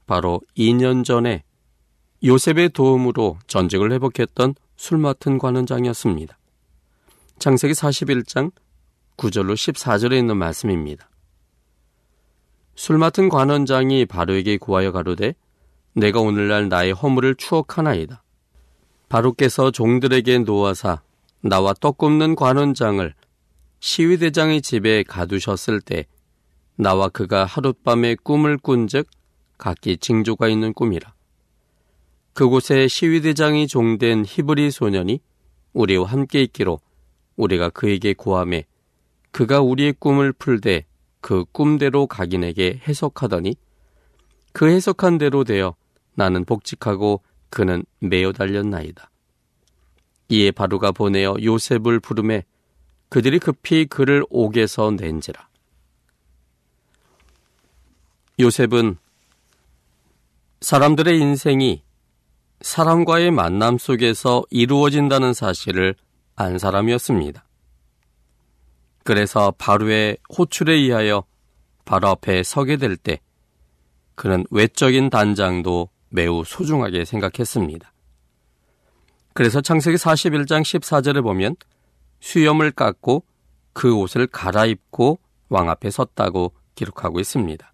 바로 0.06 0.40
2년 0.56 1.04
전에 1.04 1.44
요셉의 2.24 2.70
도움으로 2.70 3.38
전쟁을 3.46 3.92
회복했던 3.92 4.54
술 4.76 4.98
맡은 4.98 5.38
관원장이었습니다. 5.38 6.38
창세기 7.38 7.74
41장 7.74 8.52
9절로 9.18 9.54
14절에 9.54 10.16
있는 10.16 10.36
말씀입니다. 10.36 11.10
술 12.76 12.98
맡은 12.98 13.28
관원장이 13.28 14.06
바로에게 14.06 14.56
구하여 14.58 14.92
가로되 14.92 15.34
내가 15.92 16.20
오늘날 16.20 16.68
나의 16.68 16.92
허물을 16.92 17.34
추억하나이다. 17.34 18.22
바로께서 19.08 19.72
종들에게 19.72 20.38
놓아사 20.38 21.02
나와 21.40 21.74
떡 21.74 21.98
굽는 21.98 22.36
관원장을 22.36 23.12
시위대장의 23.80 24.62
집에 24.62 25.02
가두셨을 25.02 25.80
때 25.80 26.06
나와 26.76 27.08
그가 27.08 27.44
하룻밤에 27.44 28.16
꿈을 28.22 28.56
꾼즉 28.56 29.08
각기 29.56 29.96
징조가 29.96 30.46
있는 30.48 30.72
꿈이라. 30.72 31.12
그곳에 32.34 32.86
시위대장이 32.86 33.66
종된 33.66 34.24
히브리 34.24 34.70
소년이 34.70 35.20
우리와 35.72 36.06
함께 36.06 36.40
있기로 36.44 36.78
우리가 37.34 37.70
그에게 37.70 38.14
고함해 38.14 38.67
그가 39.38 39.60
우리의 39.60 39.92
꿈을 40.00 40.32
풀되 40.32 40.84
그 41.20 41.44
꿈대로 41.52 42.08
각인에게 42.08 42.80
해석하더니 42.88 43.54
그 44.52 44.68
해석한 44.68 45.16
대로 45.18 45.44
되어 45.44 45.76
나는 46.14 46.44
복직하고 46.44 47.22
그는 47.48 47.84
매어 48.00 48.32
달렸나이다. 48.32 49.08
이에 50.30 50.50
바로가 50.50 50.90
보내어 50.90 51.36
요셉을 51.40 52.00
부름에 52.00 52.46
그들이 53.10 53.38
급히 53.38 53.86
그를 53.86 54.24
옥에서 54.28 54.90
낸지라. 54.90 55.48
요셉은 58.40 58.96
사람들의 60.62 61.16
인생이 61.16 61.84
사람과의 62.60 63.30
만남 63.30 63.78
속에서 63.78 64.42
이루어진다는 64.50 65.32
사실을 65.32 65.94
안 66.34 66.58
사람이었습니다. 66.58 67.44
그래서 69.08 69.54
바로의 69.56 70.18
호출에 70.36 70.74
의하여 70.74 71.24
바로 71.86 72.08
앞에 72.08 72.42
서게 72.42 72.76
될 72.76 72.98
때 72.98 73.20
그는 74.16 74.44
외적인 74.50 75.08
단장도 75.08 75.88
매우 76.10 76.44
소중하게 76.44 77.06
생각했습니다. 77.06 77.90
그래서 79.32 79.62
창세기 79.62 79.96
41장 79.96 80.60
14절에 80.60 81.22
보면 81.22 81.56
수염을 82.20 82.70
깎고 82.72 83.24
그 83.72 83.96
옷을 83.96 84.26
갈아입고 84.26 85.18
왕 85.48 85.70
앞에 85.70 85.90
섰다고 85.90 86.52
기록하고 86.74 87.18
있습니다. 87.18 87.72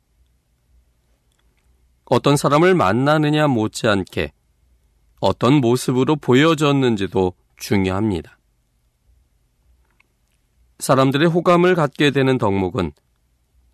어떤 2.05 2.37
사람을 2.37 2.77
만나느냐 2.77 3.49
못지않게 3.49 4.31
어떤 5.19 5.55
모습으로 5.55 6.15
보여졌는지도 6.15 7.33
중요합니다. 7.57 8.34
사람들의 10.85 11.29
호감을 11.29 11.77
갖게 11.77 12.11
되는 12.11 12.37
덕목은 12.37 12.93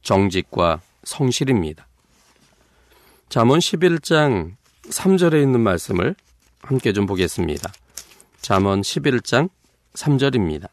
정직과 0.03 0.81
성실입니다. 1.03 1.89
잠언 3.29 3.59
11장 3.59 4.55
3절에 4.83 5.43
있는 5.43 5.59
말씀을 5.59 6.15
함께 6.61 6.93
좀 6.93 7.07
보겠습니다. 7.07 7.73
잠언 8.41 8.83
11장 8.83 9.51
3절입니다. 9.95 10.69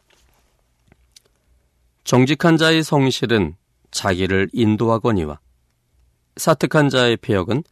정직한 2.04 2.58
자의 2.58 2.84
성실은 2.84 3.56
자기를 3.90 4.52
인도하거니와 4.54 5.40
사특한 6.36 6.90
자의 6.90 7.18
폐역은 7.18 7.64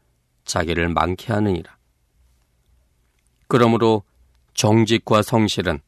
자기를 0.43 0.89
많게 0.89 1.32
하느니라. 1.34 1.78
그러므로 3.47 4.01
정직과 4.56 5.21
성실은 5.21 5.82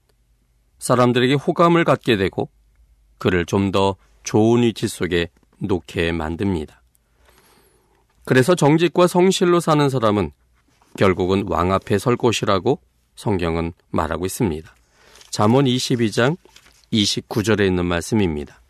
사람들에게 0.78 1.34
호감을 1.34 1.84
갖게 1.84 2.18
되고 2.18 2.52
그를 3.18 3.46
좀 3.46 3.72
더 3.72 3.96
좋은 4.28 4.62
위치 4.64 4.90
속에 4.90 5.30
놓게 5.60 6.12
만듭니다. 6.12 6.82
그래서 8.26 8.56
정직과 8.56 9.08
성실로 9.08 9.62
사는 9.62 9.90
사람은 9.90 10.32
결국은 10.98 11.46
왕 11.48 11.72
앞에 11.72 11.98
설 11.98 12.18
곳이라고 12.18 12.82
성경은 13.16 13.72
말하고 13.90 14.26
있습니다. 14.26 14.76
잠언 15.30 15.64
22장 15.64 16.36
29절에 16.92 17.66
있는 17.66 17.86
말씀입니다. 17.86 18.62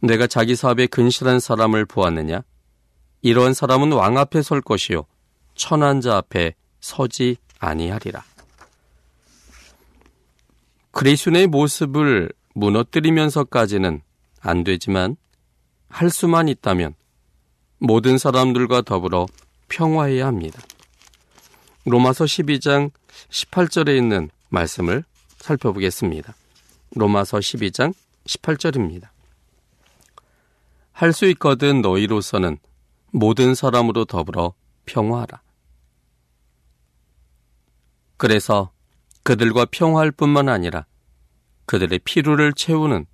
내가 0.00 0.26
자기 0.26 0.56
사업에 0.56 0.86
근실한 0.86 1.40
사람을 1.40 1.84
보았느냐? 1.84 2.42
이러한 3.20 3.52
사람은 3.52 3.92
왕 3.92 4.16
앞에 4.16 4.40
설 4.40 4.62
것이요 4.62 5.04
천한 5.54 6.00
자 6.00 6.16
앞에 6.16 6.54
서지 6.80 7.36
아니하리라. 7.58 8.24
그리스도의 10.92 11.48
모습을 11.48 12.30
무너뜨리면서까지는 12.58 14.02
안 14.40 14.64
되지만 14.64 15.16
할 15.88 16.10
수만 16.10 16.48
있다면 16.48 16.94
모든 17.78 18.18
사람들과 18.18 18.82
더불어 18.82 19.26
평화해야 19.68 20.26
합니다. 20.26 20.60
로마서 21.84 22.24
12장 22.24 22.90
18절에 23.30 23.96
있는 23.96 24.30
말씀을 24.48 25.04
살펴보겠습니다. 25.38 26.34
로마서 26.94 27.38
12장 27.38 27.94
18절입니다. 28.26 29.08
할 30.92 31.12
수 31.12 31.26
있거든 31.26 31.80
너희로서는 31.80 32.58
모든 33.12 33.54
사람으로 33.54 34.04
더불어 34.04 34.54
평화하라. 34.84 35.40
그래서 38.16 38.72
그들과 39.22 39.64
평화할 39.70 40.10
뿐만 40.10 40.48
아니라 40.48 40.86
그들의 41.68 42.00
피로를 42.00 42.54
채우는 42.54 43.06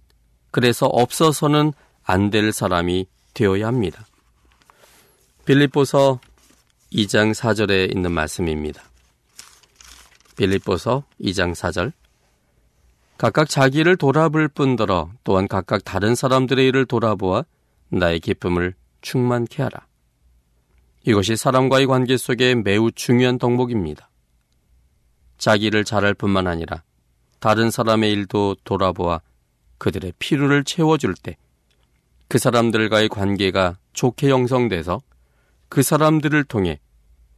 그래서 0.52 0.86
없어서는 0.86 1.72
안 2.04 2.30
될 2.30 2.52
사람이 2.52 3.06
되어야 3.34 3.66
합니다. 3.66 4.06
빌립보서 5.44 6.20
2장 6.92 7.34
4절에 7.34 7.94
있는 7.94 8.12
말씀입니다. 8.12 8.82
빌립보서 10.36 11.04
2장 11.20 11.52
4절 11.54 11.92
각각 13.18 13.48
자기를 13.48 13.96
돌아볼 13.96 14.48
뿐더러 14.48 15.10
또한 15.24 15.48
각각 15.48 15.84
다른 15.84 16.14
사람들의 16.14 16.66
일을 16.68 16.86
돌아보아 16.86 17.44
나의 17.88 18.20
기쁨을 18.20 18.74
충만케 19.00 19.62
하라. 19.64 19.86
이것이 21.04 21.36
사람과의 21.36 21.86
관계 21.86 22.16
속에 22.16 22.54
매우 22.54 22.92
중요한 22.92 23.38
덕목입니다. 23.38 24.08
자기를 25.38 25.84
잘할 25.84 26.14
뿐만 26.14 26.46
아니라 26.46 26.82
다른 27.44 27.70
사람의 27.70 28.10
일도 28.10 28.56
돌아보아 28.64 29.20
그들의 29.78 30.14
피로를 30.18 30.64
채워줄 30.64 31.14
때 31.14 31.36
그 32.28 32.38
사람들과의 32.38 33.10
관계가 33.10 33.76
좋게 33.92 34.30
형성돼서 34.30 35.00
그 35.68 35.82
사람들을 35.82 36.42
통해 36.44 36.80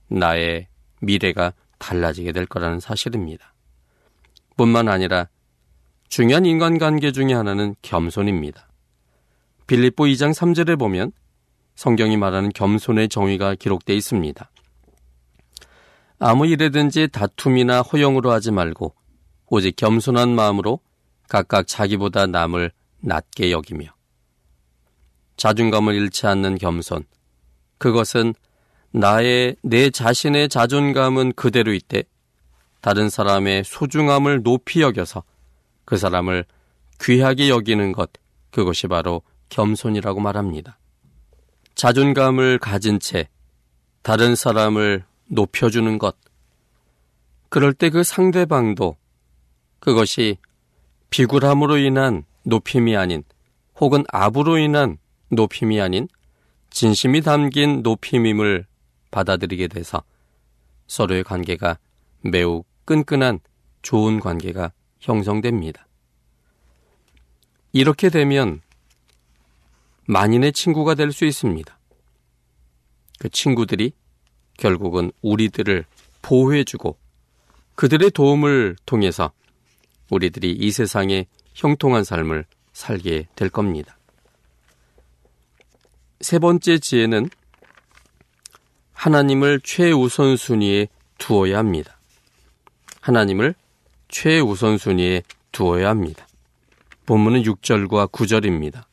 나의 0.08 0.68
미래가 1.00 1.52
달라지게 1.78 2.32
될 2.32 2.46
거라는 2.46 2.80
사실입니다. 2.80 3.52
뿐만 4.56 4.88
아니라 4.88 5.28
중요한 6.08 6.46
인간관계 6.46 7.12
중의 7.12 7.34
하나는 7.34 7.74
겸손입니다. 7.82 8.68
빌립보 9.66 10.04
2장 10.04 10.32
3절에 10.32 10.78
보면 10.78 11.12
성경이 11.74 12.16
말하는 12.16 12.50
겸손의 12.54 13.08
정의가 13.08 13.56
기록되어 13.56 13.96
있습니다. 13.96 14.50
아무 16.20 16.46
일에든지 16.46 17.08
다툼이나 17.08 17.82
허용으로 17.82 18.30
하지 18.30 18.50
말고 18.50 18.94
오직 19.48 19.76
겸손한 19.76 20.34
마음으로 20.34 20.80
각각 21.28 21.66
자기보다 21.66 22.26
남을 22.26 22.72
낮게 23.00 23.50
여기며 23.50 23.96
자존감을 25.36 25.94
잃지 25.94 26.26
않는 26.26 26.58
겸손. 26.58 27.04
그것은 27.78 28.34
나의 28.90 29.56
내 29.62 29.90
자신의 29.90 30.48
자존감은 30.48 31.32
그대로 31.32 31.72
있되 31.74 32.04
다른 32.80 33.10
사람의 33.10 33.64
소중함을 33.64 34.42
높이 34.42 34.80
여겨서 34.80 35.22
그 35.84 35.96
사람을 35.96 36.44
귀하게 37.00 37.48
여기는 37.48 37.92
것 37.92 38.10
그것이 38.50 38.86
바로 38.86 39.22
겸손이라고 39.50 40.20
말합니다. 40.20 40.78
자존감을 41.74 42.58
가진 42.58 42.98
채 42.98 43.28
다른 44.02 44.34
사람을 44.34 45.04
높여주는 45.26 45.98
것. 45.98 46.16
그럴 47.48 47.74
때 47.74 47.90
그 47.90 48.02
상대방도 48.02 48.96
그것이 49.86 50.36
비굴함으로 51.10 51.78
인한 51.78 52.24
높임이 52.42 52.96
아닌 52.96 53.22
혹은 53.78 54.04
압으로 54.12 54.58
인한 54.58 54.98
높임이 55.28 55.80
아닌 55.80 56.08
진심이 56.70 57.20
담긴 57.20 57.82
높임임을 57.82 58.66
받아들이게 59.12 59.68
돼서 59.68 60.02
서로의 60.88 61.22
관계가 61.22 61.78
매우 62.22 62.64
끈끈한 62.84 63.38
좋은 63.82 64.18
관계가 64.18 64.72
형성됩니다. 64.98 65.86
이렇게 67.72 68.08
되면 68.08 68.62
만인의 70.06 70.52
친구가 70.52 70.96
될 70.96 71.12
수 71.12 71.24
있습니다. 71.24 71.78
그 73.20 73.28
친구들이 73.28 73.92
결국은 74.58 75.12
우리들을 75.22 75.84
보호해주고 76.22 76.98
그들의 77.76 78.10
도움을 78.10 78.74
통해서 78.84 79.30
우리들이 80.10 80.52
이 80.52 80.70
세상에 80.70 81.26
형통한 81.54 82.04
삶을 82.04 82.44
살게 82.72 83.28
될 83.34 83.48
겁니다. 83.48 83.96
세 86.20 86.38
번째 86.38 86.78
지혜는 86.78 87.28
하나님을 88.92 89.60
최우선순위에 89.62 90.88
두어야 91.18 91.58
합니다. 91.58 91.98
하나님을 93.00 93.54
최우선순위에 94.08 95.22
두어야 95.52 95.88
합니다. 95.88 96.26
본문은 97.06 97.42
6절과 97.42 98.10
9절입니다. 98.10 98.84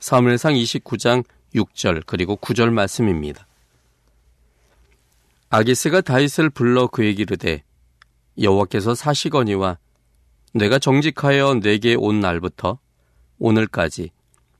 사무엘상 0.00 0.54
29장 0.54 1.24
6절 1.54 2.02
그리고 2.06 2.36
9절 2.36 2.70
말씀입니다. 2.70 3.46
아기스가 5.50 6.00
다윗을 6.00 6.50
불러 6.50 6.88
그에게 6.88 7.22
이르되 7.22 7.62
여호와께서 8.40 8.94
사시거니와 8.94 9.78
내가 10.54 10.78
정직하여 10.78 11.54
내게 11.54 11.96
온 11.96 12.20
날부터 12.20 12.78
오늘까지 13.40 14.10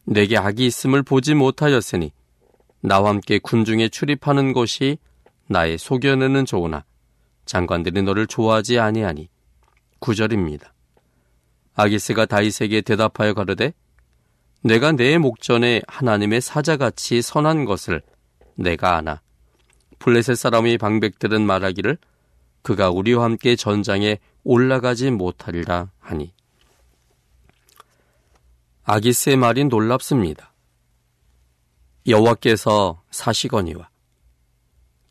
내게 0.05 0.37
악이 0.37 0.67
있음을 0.67 1.05
보지 1.05 1.35
못하였으니 1.35 2.13
나와 2.81 3.11
함께 3.11 3.39
군중에 3.39 3.89
출입하는 3.89 4.53
것이 4.53 4.99
나의 5.47 5.79
소견에는 5.79 6.47
좋으나 6.47 6.85
장관들이 7.47 8.03
너를 8.03 8.27
좋아하지 8.27 8.81
아니하니 8.81 9.29
구절입니다. 10.01 10.75
아기스가 11.77 12.27
다윗에게 12.27 12.81
대답하여 12.81 13.33
가르되 13.33 13.73
내가 14.63 14.91
내 14.93 15.17
목전에 15.19 15.81
하나님의 15.87 16.41
사자같이 16.41 17.23
선한 17.23 17.67
것을 17.67 18.03
내가 18.57 18.97
아나 18.97 19.21
블레셋 20.01 20.37
사람의 20.37 20.79
방백들은 20.79 21.47
말하기를 21.47 21.99
그가 22.63 22.91
우리와 22.91 23.25
함께 23.25 23.55
전장에 23.55 24.19
올라가지 24.45 25.11
못하리라 25.11 25.91
하니 25.99 26.33
아기스의 28.85 29.37
말이 29.37 29.65
놀랍습니다. 29.65 30.53
여호와께서 32.07 33.03
사시거니와 33.11 33.89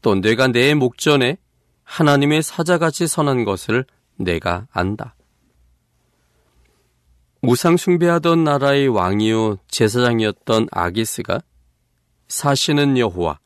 또 0.01 0.15
내가 0.15 0.47
내 0.47 0.75
목전에 0.75 1.37
하나님의 1.83 2.43
사자같이 2.43 3.07
선한 3.07 3.45
것을 3.45 3.85
내가 4.15 4.67
안다. 4.71 5.15
우상 7.41 7.77
숭배하던 7.77 8.43
나라의 8.43 8.87
왕이요 8.87 9.57
제사장이었던 9.67 10.67
아기스가 10.71 11.41
사시는 12.27 12.97
여호와 12.97 13.39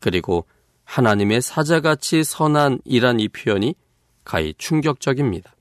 그리고 0.00 0.46
하나님의 0.84 1.42
사자같이 1.42 2.24
선한 2.24 2.80
이란 2.84 3.20
이 3.20 3.28
표현이 3.28 3.74
가히 4.24 4.54
충격적입니다. 4.58 5.54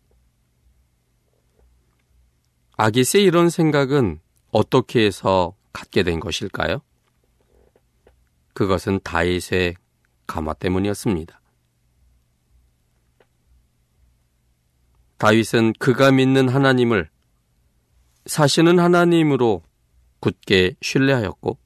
아기스의 2.78 3.24
이런 3.24 3.50
생각은 3.50 4.20
어떻게 4.52 5.06
해서 5.06 5.56
갖게 5.72 6.04
된 6.04 6.20
것일까요? 6.20 6.82
그것은 8.54 9.00
다윗의 9.04 9.76
가마 10.28 10.54
때문이었습니다. 10.56 11.40
다윗은 15.18 15.74
그가 15.74 16.12
믿는 16.12 16.50
하나님을 16.50 17.10
사시는 18.26 18.80
하나님으로 18.80 19.62
굳게 20.20 20.76
신뢰하였고 20.82 21.58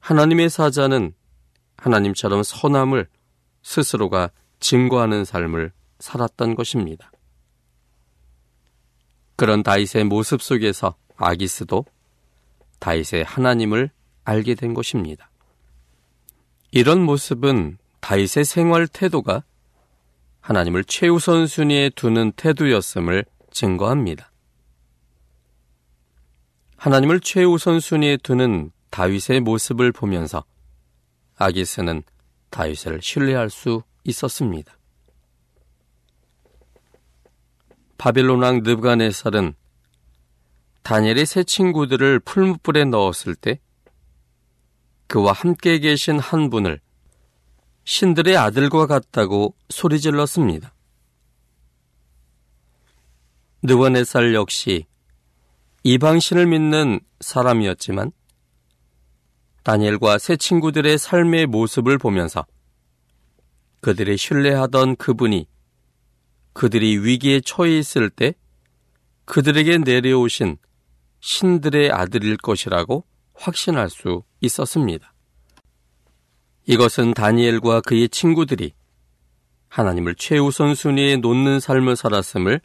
하나님의 0.00 0.50
사자는 0.50 1.14
하나님처럼 1.76 2.42
선함을 2.42 3.08
스스로가 3.62 4.30
증거하는 4.60 5.24
삶을 5.24 5.72
살았던 5.98 6.54
것입니다. 6.54 7.10
그런 9.36 9.62
다윗의 9.62 10.04
모습 10.04 10.42
속에서 10.42 10.94
아기스도 11.16 11.84
다윗의 12.78 13.24
하나님을 13.24 13.90
알게 14.24 14.54
된 14.54 14.74
것입니다. 14.74 15.30
이런 16.70 17.02
모습은 17.02 17.78
다윗의 18.00 18.44
생활 18.44 18.86
태도가 18.86 19.44
하나님을 20.40 20.84
최우선 20.84 21.46
순위에 21.46 21.90
두는 21.90 22.32
태도였음을 22.32 23.24
증거합니다. 23.50 24.30
하나님을 26.76 27.20
최우선 27.20 27.80
순위에 27.80 28.16
두는 28.18 28.72
다윗의 28.90 29.40
모습을 29.40 29.92
보면서 29.92 30.44
아기스는 31.36 32.02
다윗을 32.50 33.00
신뢰할 33.02 33.50
수 33.50 33.82
있었습니다. 34.04 34.76
바빌론 37.98 38.42
왕 38.42 38.62
느부갓네살은 38.62 39.54
다니엘의 40.82 41.26
세 41.26 41.44
친구들을 41.44 42.20
풀무불에 42.20 42.86
넣었을 42.86 43.34
때 43.34 43.60
그와 45.06 45.32
함께 45.32 45.78
계신 45.78 46.18
한 46.18 46.50
분을 46.50 46.80
신들의 47.84 48.36
아들과 48.36 48.86
같다고 48.86 49.54
소리질렀습니다. 49.68 50.72
느부갓네살 53.62 54.34
역시 54.34 54.86
이방신을 55.82 56.46
믿는 56.46 57.00
사람이었지만 57.20 58.12
다니엘과 59.62 60.18
새 60.18 60.36
친구들의 60.36 60.96
삶의 60.96 61.46
모습을 61.46 61.98
보면서 61.98 62.46
그들이 63.80 64.16
신뢰하던 64.16 64.96
그분이 64.96 65.46
그들이 66.52 66.98
위기에 66.98 67.40
처해 67.40 67.78
있을 67.78 68.10
때 68.10 68.34
그들에게 69.24 69.78
내려오신 69.78 70.58
신들의 71.20 71.92
아들일 71.92 72.36
것이라고 72.36 73.04
확신할 73.34 73.88
수 73.90 74.22
있었습니다. 74.40 75.12
이것은 76.66 77.14
다니엘과 77.14 77.82
그의 77.82 78.08
친구들이 78.08 78.72
하나님을 79.68 80.16
최우선 80.16 80.74
순위에 80.74 81.16
놓는 81.16 81.60
삶을 81.60 81.96
살았음을 81.96 82.60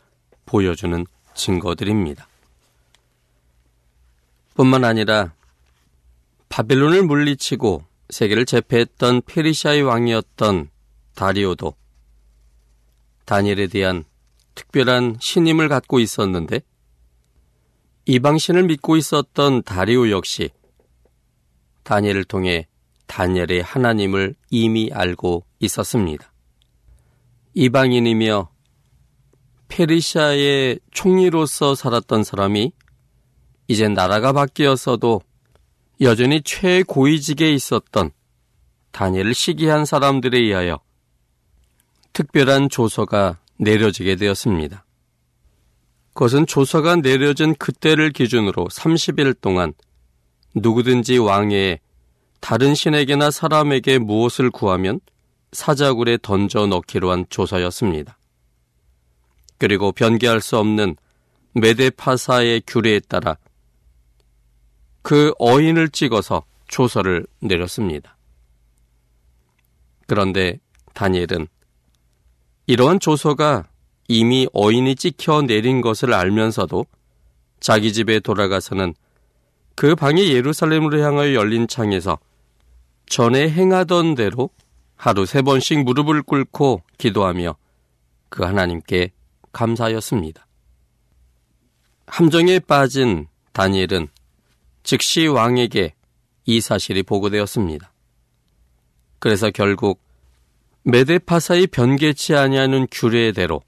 보여주는 0.46 1.06
증거들입니다. 1.34 2.28
뿐만 4.56 4.84
아니라 4.84 5.34
바벨론을 6.50 7.04
물리치고 7.04 7.84
세계를 8.10 8.46
제패했던 8.46 9.22
페르시아의 9.24 9.82
왕이었던 9.84 10.70
다리오도 11.16 11.74
다니엘에 13.26 13.68
대한 13.68 14.04
특별한 14.54 15.18
신임을 15.20 15.68
갖고 15.68 16.00
있었는데 16.00 16.62
이방신을 18.06 18.64
믿고 18.64 18.98
있었던 18.98 19.64
다리오 19.64 20.12
역시 20.12 20.52
다니엘을 21.84 22.24
통해 22.26 22.68
다니엘의 23.08 23.62
하나님을 23.64 24.36
이미 24.50 24.92
알고 24.94 25.46
있었습니다. 25.60 26.32
이방인이며 27.54 28.50
페르시아의 29.68 30.80
총리로서 30.92 31.76
살았던 31.76 32.24
사람이 32.24 32.72
이제 33.68 33.88
나라가 33.88 34.34
바뀌어서도 34.34 35.22
여전히 36.02 36.42
최고위직에 36.44 37.52
있었던 37.54 38.12
다니엘을 38.92 39.34
시기한 39.34 39.86
사람들에 39.86 40.38
의하여 40.38 40.85
특별한 42.16 42.70
조서가 42.70 43.40
내려지게 43.58 44.16
되었습니다. 44.16 44.86
그것은 46.14 46.46
조서가 46.46 46.96
내려진 46.96 47.54
그때를 47.56 48.12
기준으로 48.12 48.68
30일 48.72 49.42
동안 49.42 49.74
누구든지 50.56 51.18
왕에 51.18 51.82
다른 52.40 52.74
신에게나 52.74 53.32
사람에게 53.32 53.98
무엇을 53.98 54.50
구하면 54.50 55.02
사자굴에 55.52 56.20
던져 56.22 56.68
넣기로 56.68 57.12
한 57.12 57.26
조서였습니다. 57.30 58.18
그리고 59.58 59.92
변개할 59.92 60.40
수 60.40 60.58
없는 60.58 60.96
메데파사의 61.54 62.64
규례에 62.66 63.02
따라 63.02 63.38
그 65.02 65.34
어인을 65.38 65.90
찍어서 65.90 66.46
조서를 66.70 67.28
내렸습니다. 67.42 68.18
그런데 70.08 70.60
다니엘은 70.94 71.48
이러한 72.68 73.00
조서가 73.00 73.68
이미 74.08 74.48
어인이 74.54 74.96
찍혀 74.96 75.44
내린 75.44 75.82
것을 75.82 76.14
알면서도 76.14 76.86
자기 77.60 77.94
집에 77.94 78.20
돌아가서는 78.20 78.94
그 79.76 79.96
방이 79.96 80.32
예루살렘으로 80.32 81.00
향하여 81.02 81.34
열린 81.34 81.68
창에서 81.68 82.18
전에 83.08 83.50
행하던 83.50 84.16
대로 84.16 84.50
하루 84.96 85.26
세 85.26 85.42
번씩 85.42 85.84
무릎을 85.84 86.24
꿇고 86.24 86.82
기도하며 86.98 87.56
그 88.30 88.44
하나님께 88.44 89.12
감사하였습니다. 89.52 90.46
함정에 92.08 92.60
빠진 92.60 93.28
다니엘은 93.52 94.08
즉시 94.84 95.28
왕에게 95.28 95.94
이 96.46 96.62
사실이 96.62 97.04
보고되었습니다. 97.04 97.92
그래서 99.20 99.50
결국 99.50 100.05
메데파사의 100.88 101.66
변개치 101.68 102.36
아니하는 102.36 102.86
규례대로 102.92 103.64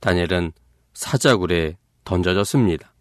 다니엘은 0.00 0.52
사자굴에 0.92 1.78
던져졌습니다. 2.04 2.92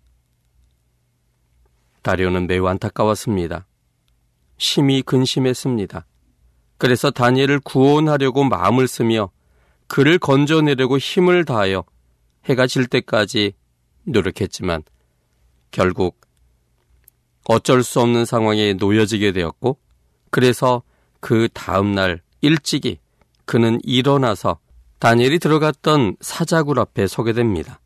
다리오는 2.02 2.48
매우 2.48 2.66
안타까웠습니다. 2.68 3.68
심히 4.58 5.02
근심했습니다. 5.02 6.06
그래서 6.78 7.12
다니엘을 7.12 7.60
구원하려고 7.60 8.46
마음을 8.46 8.88
쓰며 8.88 9.32
그를 9.88 10.18
건져내려고 10.18 10.98
힘을 10.98 11.44
다하여 11.44 11.84
해가 12.46 12.68
질 12.68 12.88
때까지 12.88 13.52
노력했지만 14.04 14.84
결국 15.72 16.22
어쩔 17.50 17.84
수 17.84 18.00
없는 18.00 18.24
상황에 18.24 18.76
놓여지게 18.76 19.34
되었고 19.34 19.78
그래서 20.30 20.84
그 21.20 21.50
다음 21.54 21.94
날 21.94 22.22
일찍이 22.40 22.98
그는 23.50 23.80
일어나서 23.82 24.60
다니엘이 25.00 25.40
들어갔던 25.40 26.18
사자굴 26.22 26.80
앞에 26.80 27.08
서게 27.08 27.34
됩니다. 27.34 27.80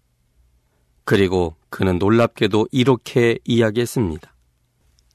그리고 1.06 1.56
그는 1.70 2.00
놀랍게도 2.00 2.68
이렇게 2.74 3.40
이야기했습니다. 3.46 4.36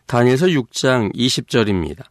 다니엘서 0.06 0.46
6장 0.46 1.14
20절입니다. 1.14 2.06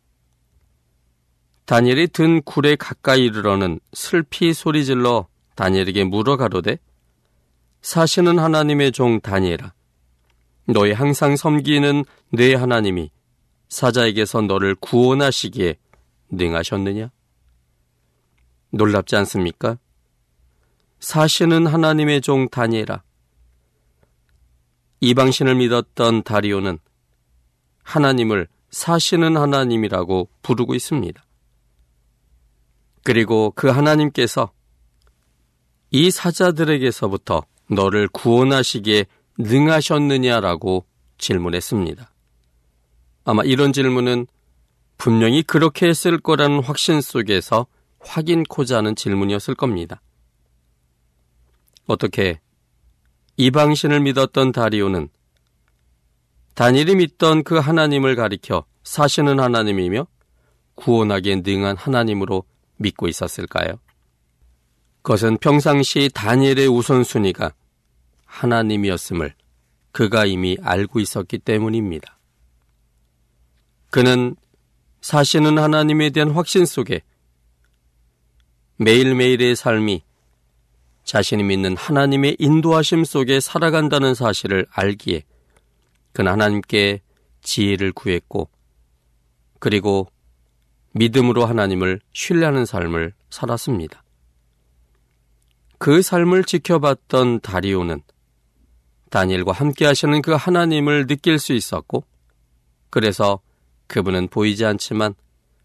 다니엘이 1.65 2.09
든 2.09 2.43
굴에 2.43 2.75
가까이 2.75 3.25
이르러는 3.25 3.79
슬피 3.93 4.53
소리질러 4.53 5.27
다니엘에게 5.55 6.03
물어 6.03 6.37
가로되 6.37 6.77
사시는 7.81 8.37
하나님의 8.37 8.91
종 8.91 9.19
다니엘아 9.19 9.73
너희 10.67 10.91
항상 10.91 11.35
섬기는 11.35 12.05
내 12.33 12.53
하나님이 12.53 13.09
사자에게서 13.69 14.41
너를 14.41 14.75
구원하시기에 14.75 15.79
능하셨느냐? 16.29 17.09
놀랍지 18.71 19.15
않습니까? 19.15 19.77
사시는 20.99 21.67
하나님의 21.67 22.21
종 22.21 22.49
다니엘아 22.49 23.03
이방신을 24.99 25.55
믿었던 25.55 26.23
다리오는 26.23 26.79
하나님을 27.83 28.47
사시는 28.71 29.37
하나님이라고 29.37 30.29
부르고 30.41 30.75
있습니다. 30.75 31.23
그리고 33.03 33.53
그 33.55 33.67
하나님께서 33.69 34.51
이 35.91 36.11
사자들에게서부터 36.11 37.43
너를 37.69 38.07
구원하시기에 38.09 39.05
능하셨느냐라고 39.37 40.85
질문했습니다. 41.17 42.11
아마 43.23 43.43
이런 43.43 43.71
질문은 43.71 44.27
분명히 44.97 45.43
그렇게 45.43 45.87
했을 45.87 46.19
거라는 46.19 46.63
확신 46.63 47.01
속에서 47.01 47.67
확인코자 47.99 48.77
하는 48.77 48.95
질문이었을 48.95 49.55
겁니다. 49.55 50.01
어떻게 51.85 52.39
이방신을 53.37 54.01
믿었던 54.01 54.51
다리오는 54.51 55.09
다니엘이 56.55 56.95
믿던 56.95 57.43
그 57.43 57.57
하나님을 57.57 58.15
가리켜 58.15 58.65
사시는 58.83 59.39
하나님이며 59.39 60.07
구원하기에 60.75 61.41
능한 61.45 61.77
하나님으로 61.77 62.43
믿고 62.77 63.07
있었을까요? 63.07 63.79
그것은 65.01 65.37
평상시 65.37 66.09
다니엘의 66.13 66.67
우선순위가 66.67 67.53
하나님이었음을 68.25 69.33
그가 69.91 70.25
이미 70.25 70.57
알고 70.61 70.99
있었기 70.99 71.39
때문입니다. 71.39 72.19
그는 73.89 74.35
사시는 75.01 75.57
하나님에 75.57 76.09
대한 76.09 76.31
확신 76.31 76.65
속에 76.65 77.01
매일매일의 78.77 79.55
삶이 79.55 80.03
자신이 81.03 81.43
믿는 81.43 81.77
하나님의 81.77 82.35
인도하심 82.37 83.05
속에 83.05 83.39
살아간다는 83.39 84.13
사실을 84.13 84.67
알기에 84.69 85.23
그는 86.11 86.31
하나님께 86.31 87.01
지혜를 87.41 87.91
구했고 87.93 88.49
그리고 89.59 90.07
믿음으로 90.91 91.45
하나님을 91.45 92.01
신뢰하는 92.13 92.65
삶을 92.65 93.13
살았습니다. 93.29 94.03
그 95.79 96.01
삶을 96.01 96.43
지켜봤던 96.43 97.41
다리오는 97.41 98.01
다니엘과 99.09 99.53
함께 99.53 99.85
하시는 99.85 100.21
그 100.21 100.33
하나님을 100.33 101.07
느낄 101.07 101.39
수 101.39 101.53
있었고 101.53 102.03
그래서 102.89 103.39
그분은 103.87 104.27
보이지 104.27 104.65
않지만 104.65 105.15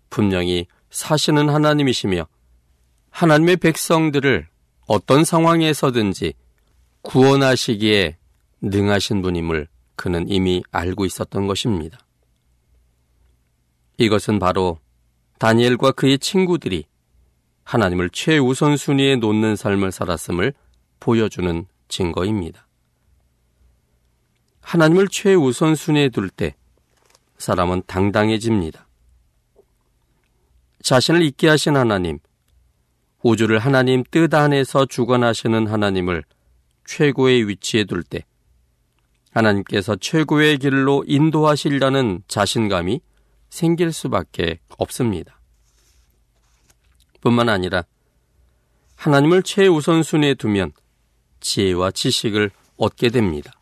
분명히 0.08 0.66
사시는 0.90 1.48
하나님이시며 1.48 2.26
하나님의 3.12 3.58
백성들을 3.58 4.48
어떤 4.86 5.24
상황에서든지 5.24 6.34
구원하시기에 7.02 8.16
능하신 8.62 9.22
분임을 9.22 9.68
그는 9.96 10.28
이미 10.28 10.62
알고 10.72 11.04
있었던 11.04 11.46
것입니다. 11.46 11.98
이것은 13.98 14.38
바로 14.38 14.78
다니엘과 15.38 15.92
그의 15.92 16.18
친구들이 16.18 16.86
하나님을 17.64 18.10
최우선순위에 18.10 19.16
놓는 19.16 19.56
삶을 19.56 19.92
살았음을 19.92 20.54
보여주는 20.98 21.66
증거입니다. 21.88 22.66
하나님을 24.62 25.08
최우선순위에 25.08 26.08
둘 26.08 26.30
때 26.30 26.54
사람은 27.38 27.82
당당해집니다. 27.86 28.86
자신을 30.82 31.22
잊게 31.22 31.48
하신 31.48 31.76
하나님, 31.76 32.18
우주를 33.22 33.58
하나님 33.58 34.02
뜻 34.10 34.34
안에서 34.34 34.86
주관하시는 34.86 35.66
하나님을 35.66 36.24
최고의 36.86 37.48
위치에 37.48 37.84
둘 37.84 38.02
때 38.02 38.24
하나님께서 39.30 39.96
최고의 39.96 40.58
길로 40.58 41.04
인도하시려는 41.06 42.22
자신감이 42.28 43.00
생길 43.48 43.92
수밖에 43.92 44.58
없습니다. 44.76 45.40
뿐만 47.20 47.48
아니라 47.48 47.84
하나님을 48.96 49.42
최우선순위에 49.42 50.34
두면 50.34 50.72
지혜와 51.40 51.92
지식을 51.92 52.50
얻게 52.76 53.08
됩니다. 53.08 53.52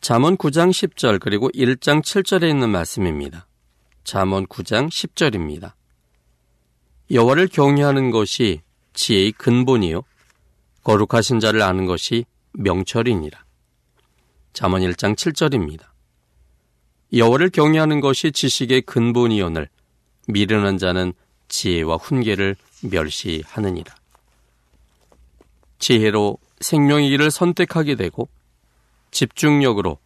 잠언 0.00 0.36
9장 0.36 0.70
10절 0.70 1.20
그리고 1.20 1.48
1장 1.50 2.02
7절에 2.02 2.48
있는 2.48 2.70
말씀입니다. 2.70 3.46
잠언 4.04 4.46
9장 4.46 4.88
10절입니다. 4.88 5.72
여호와를 7.10 7.48
경외하는 7.48 8.10
것이 8.10 8.60
지혜의 8.92 9.32
근본이요 9.32 10.02
거룩하신 10.84 11.40
자를 11.40 11.62
아는 11.62 11.86
것이 11.86 12.24
명철이니라. 12.52 13.44
잠언 14.52 14.82
1장 14.82 15.16
7절입니다. 15.16 15.86
여호와를 17.12 17.50
경외하는 17.50 18.00
것이 18.00 18.30
지식의 18.30 18.82
근본이오늘 18.82 19.68
미련한 20.28 20.78
자는 20.78 21.12
지혜와 21.48 21.96
훈계를 21.96 22.54
멸시하느니라. 22.82 23.94
지혜로 25.80 26.38
생명의 26.60 27.08
길을 27.10 27.30
선택하게 27.32 27.96
되고 27.96 28.28
집중력으로 29.10 29.98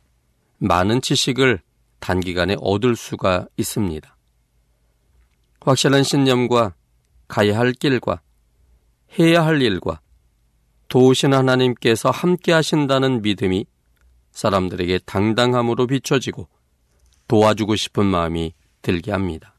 많은 0.58 1.02
지식을 1.02 1.60
단기간에 2.00 2.56
얻을 2.60 2.96
수가 2.96 3.46
있습니다. 3.56 4.16
확실한 5.60 6.02
신념과 6.02 6.74
가야 7.28 7.58
할 7.58 7.72
길과 7.72 8.20
해야 9.18 9.44
할 9.44 9.62
일과 9.62 10.00
도우신 10.88 11.34
하나님께서 11.34 12.10
함께 12.10 12.52
하신다는 12.52 13.22
믿음이 13.22 13.66
사람들에게 14.32 15.00
당당함으로 15.06 15.86
비춰지고 15.86 16.48
도와주고 17.28 17.76
싶은 17.76 18.04
마음이 18.04 18.52
들게 18.82 19.12
합니다. 19.12 19.54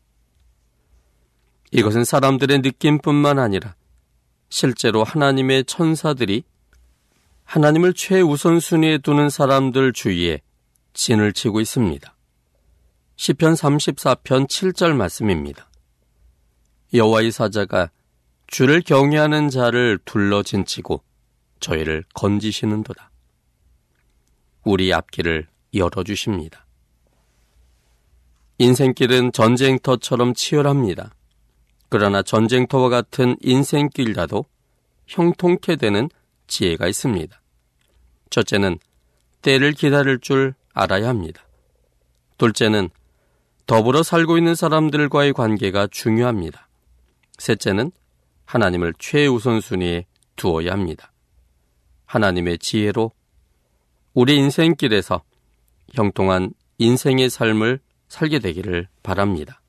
이것은 1.71 2.03
사람들의 2.03 2.59
느낌뿐만 2.59 3.39
아니라 3.39 3.75
실제로 4.49 5.03
하나님의 5.03 5.65
천사들이 5.65 6.43
하나님을 7.43 7.93
최우선순위에 7.93 8.99
두는 8.99 9.29
사람들 9.29 9.93
주위에 9.93 10.41
진을 10.93 11.33
치고 11.33 11.59
있습니다. 11.59 12.15
시편 13.17 13.53
34편 13.53 14.47
7절 14.47 14.93
말씀입니다. 14.93 15.69
여호와의 16.93 17.31
사자가 17.31 17.91
주를 18.47 18.81
경외하는 18.81 19.49
자를 19.49 19.99
둘러 20.05 20.43
진치고 20.43 21.01
저희를 21.59 22.03
건지시는도다. 22.13 23.11
우리 24.63 24.93
앞길을 24.93 25.47
열어주십니다. 25.73 26.65
인생길은 28.57 29.31
전쟁터처럼 29.31 30.33
치열합니다. 30.33 31.11
그러나 31.89 32.21
전쟁터와 32.21 32.89
같은 32.89 33.35
인생길이라도 33.41 34.45
형통케 35.07 35.75
되는 35.75 36.09
지혜가 36.47 36.87
있습니다. 36.87 37.41
첫째는 38.29 38.79
때를 39.41 39.73
기다릴 39.73 40.19
줄 40.19 40.55
알아야 40.73 41.07
합니다. 41.07 41.45
둘째는 42.37 42.89
더불어 43.65 44.03
살고 44.03 44.37
있는 44.37 44.55
사람들과의 44.55 45.33
관계가 45.33 45.87
중요합니다. 45.87 46.64
셋째는 47.37 47.91
하나님을 48.45 48.93
최우선순위에 48.99 50.05
두어야 50.35 50.71
합니다. 50.71 51.11
하나님의 52.05 52.59
지혜로 52.59 53.11
우리 54.13 54.37
인생길에서 54.37 55.23
형통한 55.93 56.53
인생의 56.77 57.29
삶을 57.29 57.79
살게 58.07 58.39
되기를 58.39 58.87
바랍니다. 59.03 59.61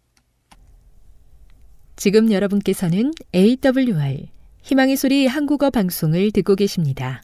지금 1.96 2.30
여러분께서는 2.30 3.12
AWR 3.34 4.28
희망의 4.62 4.96
소리 4.96 5.26
한국어 5.26 5.70
방송을 5.70 6.30
듣고 6.32 6.54
계십니다. 6.54 7.22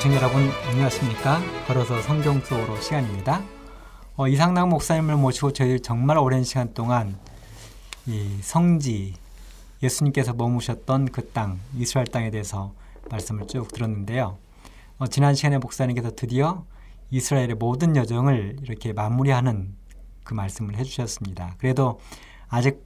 시청자 0.00 0.16
여러분 0.16 0.48
안녕하십니까? 0.66 1.42
걸어서 1.66 2.00
성경 2.00 2.40
속으로 2.40 2.80
시간입니다. 2.80 3.42
어, 4.16 4.28
이상락 4.28 4.70
목사님을 4.70 5.16
모시고 5.16 5.52
저희 5.52 5.78
정말 5.78 6.16
오랜 6.16 6.42
시간 6.42 6.72
동안 6.72 7.18
이 8.06 8.38
성지 8.40 9.12
예수님께서 9.82 10.32
머무셨던 10.32 11.10
그 11.12 11.30
땅 11.34 11.60
이스라엘 11.76 12.06
땅에 12.06 12.30
대해서 12.30 12.72
말씀을 13.10 13.46
쭉 13.46 13.68
들었는데요. 13.68 14.38
어, 14.96 15.06
지난 15.06 15.34
시간에 15.34 15.58
목사님께서 15.58 16.12
드디어 16.16 16.64
이스라엘의 17.10 17.56
모든 17.56 17.94
여정을 17.94 18.56
이렇게 18.62 18.94
마무리하는 18.94 19.76
그 20.24 20.32
말씀을 20.32 20.78
해주셨습니다. 20.78 21.56
그래도 21.58 22.00
아직 22.48 22.82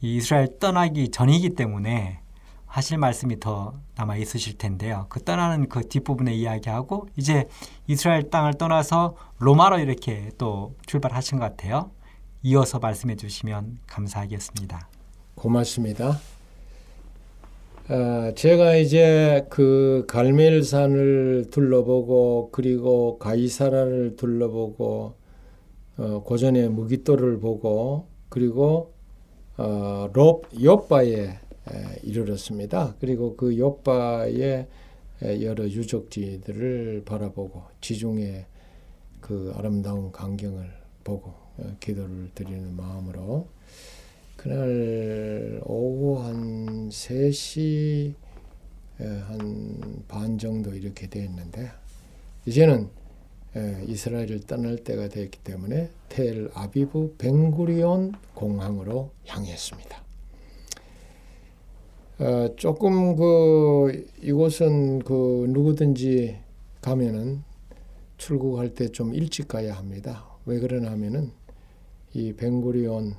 이스라엘 0.00 0.58
떠나기 0.58 1.10
전이기 1.10 1.56
때문에 1.56 2.20
하실 2.74 2.98
말씀이 2.98 3.38
더 3.38 3.72
남아 3.94 4.16
있으실 4.16 4.58
텐데요. 4.58 5.06
그 5.08 5.22
떠나는 5.22 5.68
그 5.68 5.88
뒷부분에 5.88 6.34
이야기하고 6.34 7.06
이제 7.16 7.46
이스라엘 7.86 8.30
땅을 8.30 8.54
떠나서 8.54 9.14
로마로 9.38 9.78
이렇게 9.78 10.32
또 10.38 10.74
출발하신 10.84 11.38
것 11.38 11.44
같아요. 11.44 11.92
이어서 12.42 12.80
말씀해 12.80 13.14
주시면 13.14 13.78
감사하겠습니다. 13.86 14.88
고맙습니다. 15.36 16.18
어, 17.88 18.32
제가 18.34 18.74
이제 18.74 19.46
그 19.50 20.04
갈멜산을 20.08 21.50
둘러보고 21.52 22.48
그리고 22.50 23.20
가이사라를 23.20 24.16
둘러보고 24.16 25.14
어, 25.98 26.22
고전의 26.24 26.70
무기토를 26.70 27.38
보고 27.38 28.08
그리고 28.28 28.94
어, 29.58 30.10
롭 30.12 30.48
요바에 30.60 31.43
이르렀습니다. 32.02 32.94
그리고 33.00 33.36
그 33.36 33.56
요바의 33.56 34.66
여러 35.42 35.64
유적지들을 35.64 37.02
바라보고 37.04 37.62
지중해 37.80 38.46
그 39.20 39.52
아름다운 39.56 40.12
광경을 40.12 40.70
보고 41.02 41.32
어, 41.56 41.76
기도를 41.80 42.30
드리는 42.34 42.74
마음으로 42.76 43.48
그날 44.36 45.60
오후 45.64 46.22
한 46.22 46.88
3시 46.90 48.14
한 48.98 50.04
반 50.08 50.38
정도 50.38 50.72
이렇게 50.74 51.08
되었는데 51.08 51.70
이제는 52.46 52.88
이스라엘을 53.86 54.40
떠날 54.46 54.76
때가 54.78 55.08
되었기 55.08 55.38
때문에 55.40 55.90
텔 56.08 56.50
아비브 56.54 57.16
벵구리온 57.18 58.12
공항으로 58.34 59.10
향했습니다. 59.26 60.03
어, 62.18 62.54
조금 62.56 63.16
그 63.16 64.06
이곳은 64.22 65.00
그 65.00 65.46
누구든지 65.50 66.38
가면은 66.80 67.42
출국할 68.18 68.74
때 68.74 68.88
좀 68.88 69.14
일찍 69.14 69.48
가야 69.48 69.74
합니다. 69.74 70.24
왜 70.46 70.60
그러냐면은 70.60 71.32
이 72.12 72.32
벵구리온 72.32 73.14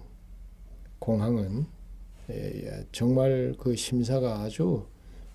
공항은 0.99 1.65
정말 2.91 3.53
그 3.59 3.75
심사가 3.75 4.39
아주 4.39 4.87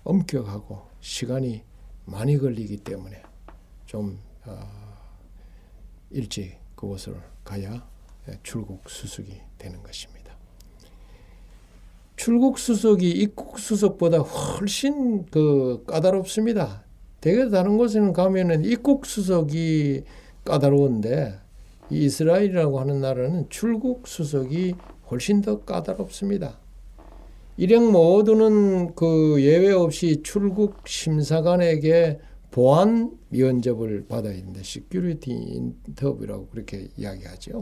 엄격하고 0.03 0.81
시간이 0.99 1.63
많이 2.05 2.37
걸리기 2.37 2.77
때문에 2.77 3.21
좀 3.85 4.19
어, 4.45 4.59
일찍 6.09 6.57
그곳을 6.75 7.15
가야 7.43 7.87
출국 8.41 8.89
수속이 8.89 9.39
되는 9.59 9.81
것입니다. 9.83 10.20
출국 12.21 12.59
수속이 12.59 13.09
입국 13.09 13.57
수속보다 13.57 14.19
훨씬 14.19 15.25
그 15.31 15.83
까다롭습니다. 15.87 16.83
대개 17.19 17.49
다른 17.49 17.77
곳에는 17.77 18.13
가면은 18.13 18.63
입국 18.63 19.07
수속이 19.07 20.03
까다로운데 20.45 21.39
이스라엘이라고 21.89 22.79
하는 22.79 23.01
나라는 23.01 23.49
출국 23.49 24.07
수속이 24.07 24.75
훨씬 25.09 25.41
더 25.41 25.61
까다롭습니다. 25.61 26.59
일행 27.57 27.91
모두는 27.91 28.93
그 28.93 29.37
예외 29.41 29.71
없이 29.71 30.21
출국 30.21 30.87
심사관에게 30.87 32.19
보안 32.51 33.17
면접을 33.29 34.05
받아야 34.07 34.33
되는데 34.33 34.61
security 34.61 35.31
interview라고 35.31 36.49
그렇게 36.49 36.87
이야기하죠. 36.97 37.61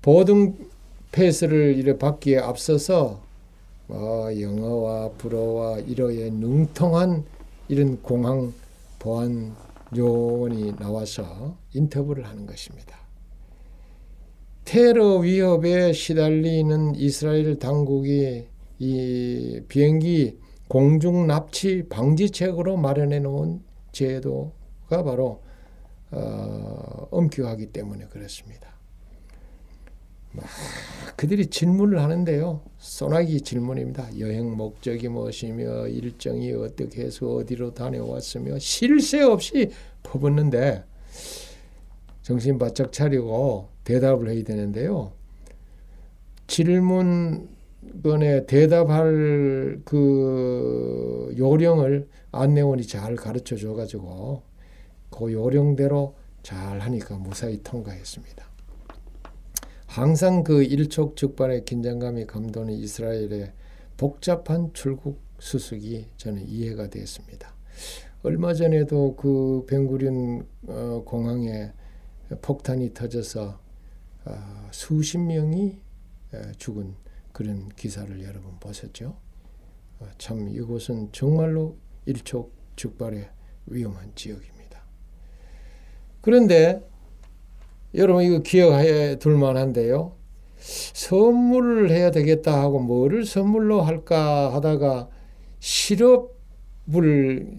보등 0.00 0.56
패스를 1.12 1.76
이래 1.76 1.98
받기에 1.98 2.38
앞서서 2.38 3.22
어, 3.88 4.28
영어와 4.38 5.10
불어와 5.12 5.80
일어의 5.80 6.30
능통한 6.30 7.24
이런 7.68 8.02
공항 8.02 8.52
보안 8.98 9.54
요원이 9.96 10.76
나와서 10.76 11.56
인터뷰를 11.74 12.26
하는 12.26 12.46
것입니다. 12.46 12.96
테러 14.64 15.16
위협에 15.16 15.92
시달리는 15.92 16.94
이스라엘 16.94 17.58
당국이 17.58 18.46
이 18.78 19.60
비행기 19.68 20.38
공중 20.68 21.26
납치 21.26 21.86
방지책으로 21.90 22.78
마련해 22.78 23.20
놓은 23.20 23.62
제도가 23.92 25.02
바로 25.04 25.42
어, 26.10 27.08
엄격하기 27.10 27.66
때문에 27.66 28.06
그렇습니다. 28.06 28.71
막 30.32 30.44
그들이 31.16 31.46
질문을 31.46 32.00
하는데요. 32.00 32.62
소나기 32.78 33.40
질문입니다. 33.42 34.18
여행 34.18 34.56
목적이 34.56 35.08
무엇이며 35.08 35.88
일정이 35.88 36.52
어떻게 36.52 37.02
해서 37.02 37.26
어디로 37.26 37.74
다녀왔으며 37.74 38.58
쉴새 38.58 39.22
없이 39.22 39.70
퍼붓는데 40.02 40.84
정신 42.22 42.58
바짝 42.58 42.92
차리고 42.92 43.68
대답을 43.84 44.30
해야 44.30 44.42
되는데요. 44.42 45.12
질문권에 46.46 47.46
대답할 48.46 49.80
그 49.84 51.34
요령을 51.36 52.08
안내원이 52.32 52.86
잘 52.86 53.16
가르쳐 53.16 53.56
줘가지고 53.56 54.42
그 55.10 55.32
요령대로 55.32 56.14
잘 56.42 56.80
하니까 56.80 57.16
무사히 57.16 57.62
통과했습니다. 57.62 58.51
항상 59.92 60.42
그 60.42 60.62
일촉즉발의 60.62 61.66
긴장감이 61.66 62.24
감도는 62.24 62.72
이스라엘의 62.72 63.52
복잡한 63.98 64.72
출국 64.72 65.20
수습이 65.38 66.06
저는 66.16 66.48
이해가 66.48 66.88
되었습니다. 66.88 67.54
얼마 68.22 68.54
전에도 68.54 69.14
그 69.16 69.66
벵구린 69.68 70.46
어, 70.66 71.02
공항에 71.04 71.72
폭탄이 72.40 72.94
터져서 72.94 73.60
어, 74.24 74.68
수십 74.70 75.18
명이 75.18 75.78
죽은 76.56 76.94
그런 77.32 77.68
기사를 77.68 78.18
여러분 78.22 78.58
보셨죠? 78.60 79.14
어, 80.00 80.06
참 80.16 80.48
이곳은 80.48 81.10
정말로 81.12 81.76
일촉즉발의 82.06 83.28
위험한 83.66 84.12
지역입니다. 84.14 84.82
그런데 86.22 86.82
여러분 87.94 88.24
이거 88.24 88.38
기억해 88.40 89.18
둘 89.18 89.36
만한데요. 89.36 90.16
선물을 90.58 91.90
해야 91.90 92.10
되겠다 92.10 92.60
하고 92.60 92.78
뭐를 92.78 93.26
선물로 93.26 93.82
할까 93.82 94.54
하다가 94.54 95.08
시럽을 95.58 96.26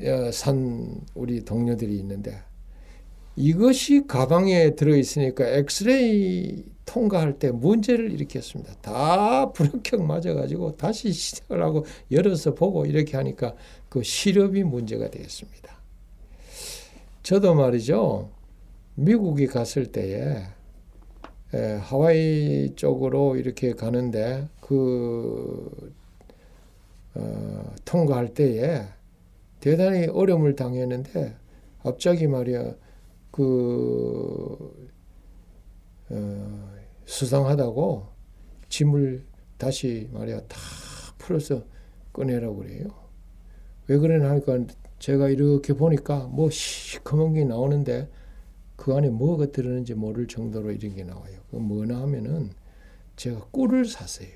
어, 0.05 0.31
산 0.31 1.01
우리 1.13 1.43
동료들이 1.43 1.97
있는데 1.99 2.41
이것이 3.35 4.05
가방에 4.07 4.75
들어있으니까 4.75 5.47
엑스레이 5.47 6.65
통과할 6.85 7.39
때 7.39 7.51
문제를 7.51 8.11
일으켰습니다. 8.11 8.73
다 8.81 9.51
불합격 9.51 10.03
맞아가지고 10.05 10.77
다시 10.77 11.11
시작을 11.11 11.63
하고 11.63 11.85
열어서 12.11 12.53
보고 12.53 12.85
이렇게 12.85 13.17
하니까 13.17 13.55
그 13.89 14.03
시럽이 14.03 14.63
문제가 14.63 15.09
되었습니다. 15.09 15.73
저도 17.23 17.55
말이죠. 17.55 18.29
미국에 18.95 19.47
갔을 19.47 19.91
때에 19.91 20.43
에, 21.53 21.73
하와이 21.81 22.73
쪽으로 22.75 23.35
이렇게 23.35 23.73
가는데 23.73 24.47
그 24.61 25.93
어, 27.15 27.73
통과할 27.85 28.33
때에 28.33 28.87
대단히 29.59 30.07
어려움을 30.07 30.55
당했는데 30.55 31.35
갑자기 31.83 32.27
말이야 32.27 32.73
그 33.31 34.89
어, 36.09 36.73
수상하다고 37.05 38.07
짐을 38.69 39.23
다시 39.57 40.09
말이야 40.11 40.41
다 40.41 40.57
풀어서 41.17 41.63
꺼내라고 42.11 42.57
그래요. 42.57 42.87
왜 43.87 43.97
그러냐 43.97 44.29
하니까 44.29 44.59
제가 44.99 45.29
이렇게 45.29 45.73
보니까 45.73 46.27
뭐 46.27 46.49
시커먼 46.49 47.33
게 47.33 47.43
나오는데 47.43 48.09
그 48.83 48.93
안에 48.93 49.09
뭐가 49.09 49.45
들었는지 49.45 49.93
모를 49.93 50.27
정도로 50.27 50.73
이런 50.73 50.93
게 50.93 51.05
나와요. 51.05 51.39
그 51.49 51.55
뭐나 51.55 52.01
하면은 52.01 52.49
제가 53.15 53.45
꿀을 53.51 53.85
샀어요. 53.85 54.27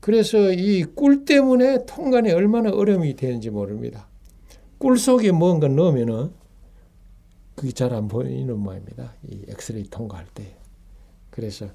그래서 0.00 0.50
이 0.50 0.84
꿀 0.94 1.26
때문에 1.26 1.84
통관에 1.84 2.32
얼마나 2.32 2.70
어려움이 2.70 3.16
되는지 3.16 3.50
모릅니다. 3.50 4.08
꿀 4.78 4.96
속에 4.96 5.30
뭔가 5.30 5.68
넣으면은 5.68 6.30
그게 7.54 7.70
잘 7.72 7.92
안 7.92 8.08
보이는 8.08 8.58
모양입니다. 8.58 9.12
이 9.28 9.42
엑스레이 9.48 9.84
통과할 9.90 10.26
때. 10.34 10.56
그래서 11.30 11.68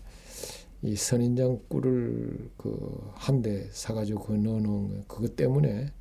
이 0.82 0.96
선인장 0.96 1.60
꿀을 1.70 2.50
그 2.58 3.12
한 3.14 3.44
대 3.44 3.68
사가지고 3.72 4.24
그 4.24 4.34
넣어놓은 4.34 4.90
거 4.90 5.16
그것 5.16 5.36
때문에 5.36 5.92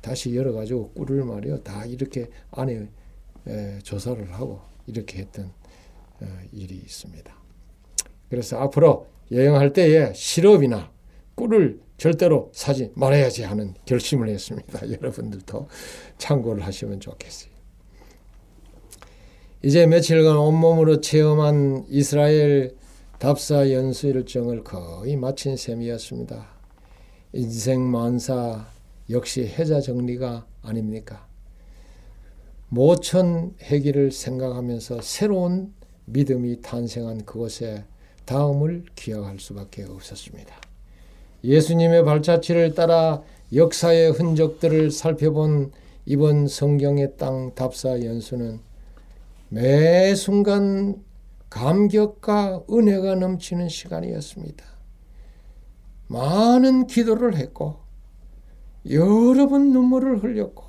다시 0.00 0.36
열어가지고 0.36 0.92
꿀을 0.92 1.24
말이요 1.24 1.64
다 1.64 1.84
이렇게 1.86 2.30
안에 2.52 2.74
에, 2.74 2.88
조사를 3.82 4.32
하고 4.32 4.60
이렇게 4.86 5.18
했던 5.18 5.52
어, 6.20 6.26
일이 6.52 6.76
있습니다. 6.76 7.32
그래서 8.28 8.58
앞으로 8.58 9.06
여행할 9.30 9.72
때에 9.72 10.12
시럽이나 10.14 10.90
꿀을 11.34 11.80
절대로 11.96 12.50
사지 12.52 12.90
말아야지 12.94 13.44
하는 13.44 13.74
결심을 13.84 14.28
했습니다. 14.28 14.80
여러분들도 14.90 15.68
참고를 16.18 16.64
하시면 16.64 17.00
좋겠어요. 17.00 17.50
이제 19.62 19.86
며칠간 19.86 20.36
온몸으로 20.36 21.00
체험한 21.00 21.86
이스라엘 21.88 22.76
답사 23.18 23.72
연수 23.72 24.06
일정을 24.06 24.62
거의 24.62 25.16
마친 25.16 25.56
셈이었습니다. 25.56 26.48
인생 27.32 27.82
만사 27.82 28.68
역시 29.10 29.46
해자 29.46 29.80
정리가 29.80 30.46
아닙니까? 30.62 31.27
모천 32.68 33.54
회기를 33.62 34.10
생각하면서 34.10 35.00
새로운 35.00 35.72
믿음이 36.04 36.60
탄생한 36.60 37.24
그곳에 37.24 37.84
다음을 38.24 38.84
기억할 38.94 39.38
수밖에 39.38 39.84
없었습니다. 39.84 40.54
예수님의 41.44 42.04
발자취를 42.04 42.74
따라 42.74 43.22
역사의 43.54 44.12
흔적들을 44.12 44.90
살펴본 44.90 45.72
이번 46.04 46.46
성경의 46.46 47.16
땅 47.16 47.54
답사 47.54 48.02
연수는 48.02 48.60
매 49.48 50.14
순간 50.14 51.02
감격과 51.48 52.64
은혜가 52.70 53.14
넘치는 53.14 53.68
시간이었습니다. 53.68 54.64
많은 56.08 56.86
기도를 56.86 57.36
했고 57.36 57.76
여러 58.90 59.46
번 59.48 59.72
눈물을 59.72 60.22
흘렸고 60.22 60.64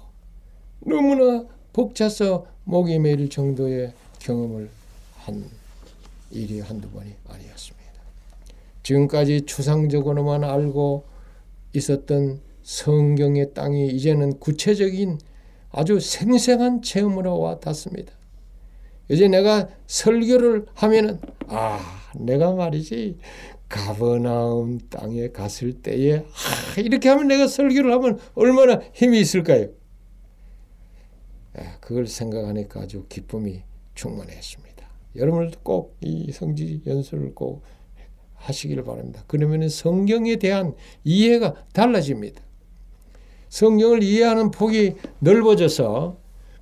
너무나 0.86 1.46
벅차서 1.80 2.46
목이 2.66 3.00
메일 3.00 3.30
정도의 3.30 3.94
경험을 4.20 4.70
한 5.16 5.46
일이 6.30 6.60
한두 6.60 6.90
번이 6.90 7.14
아니었습니다. 7.30 7.80
지금까지 8.84 9.46
추상적으로만 9.46 10.44
알고 10.44 11.06
있었던 11.74 12.42
성경의 12.64 13.54
땅이 13.54 13.88
이제는 13.92 14.40
구체적인 14.40 15.20
아주 15.72 16.02
생생한 16.02 16.82
체험으로 16.82 17.40
와 17.40 17.60
닿습니다. 17.60 18.12
이제 19.08 19.30
내가 19.30 19.70
설교를 19.88 20.66
하면은 20.74 21.22
아 21.48 21.80
내가 22.14 22.52
말이지 22.52 23.20
가버나움 23.70 24.80
땅에 24.90 25.30
갔을 25.30 25.82
때에 25.82 26.18
아, 26.18 26.82
이렇게 26.82 27.08
하면 27.08 27.30
내가 27.30 27.48
설교를 27.48 27.94
하면 27.94 28.20
얼마나 28.36 28.82
힘이 28.94 29.22
있을까요? 29.22 29.79
아, 31.56 31.78
그걸 31.80 32.08
생각하니까 32.08 32.82
아주 32.82 33.06
기쁨이 33.10 33.64
충만했습니다. 33.96 34.88
여러분들도 35.16 35.60
꼭 35.62 35.98
이 36.02 36.32
성지 36.32 36.82
연수를 36.86 37.34
꼭 37.36 37.64
하시기를 38.36 38.84
바랍니다. 38.84 39.24
그러면 39.28 39.68
성경에 39.68 40.38
대한 40.38 40.76
이해가 41.04 41.66
달라집니다. 41.74 42.42
성경을 43.50 44.02
이해하는 44.04 44.52
폭이 44.52 44.96
넓어져서 45.20 46.18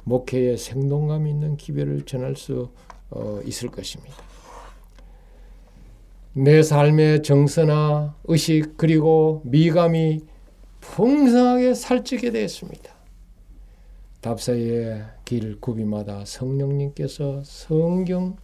목회에 0.06 0.58
생동감 0.58 1.28
있는 1.28 1.58
기별을 1.58 2.04
전할 2.04 2.36
수 2.36 2.70
어, 3.10 3.40
있을 3.46 3.70
것입니다. 3.70 4.16
내 6.34 6.64
삶의 6.64 7.24
정서나 7.24 8.16
의식 8.26 8.78
그리고 8.78 9.42
미감이 9.46 10.22
풍성하게 10.82 11.74
살찌게 11.74 12.32
되었습니다. 12.32 12.97
답사의 14.28 15.06
길 15.24 15.58
구비마다 15.62 16.26
성령님께서 16.26 17.44
성경 17.46 18.36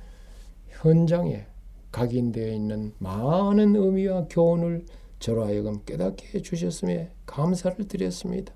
현장에 0.70 1.46
각인되어 1.92 2.54
있는 2.54 2.94
많은 3.00 3.76
의미와 3.76 4.28
교훈을 4.30 4.86
저로 5.20 5.44
하여금 5.44 5.82
깨닫게 5.86 6.38
해주셨음에 6.38 7.12
감사를 7.26 7.86
드렸습니다. 7.90 8.54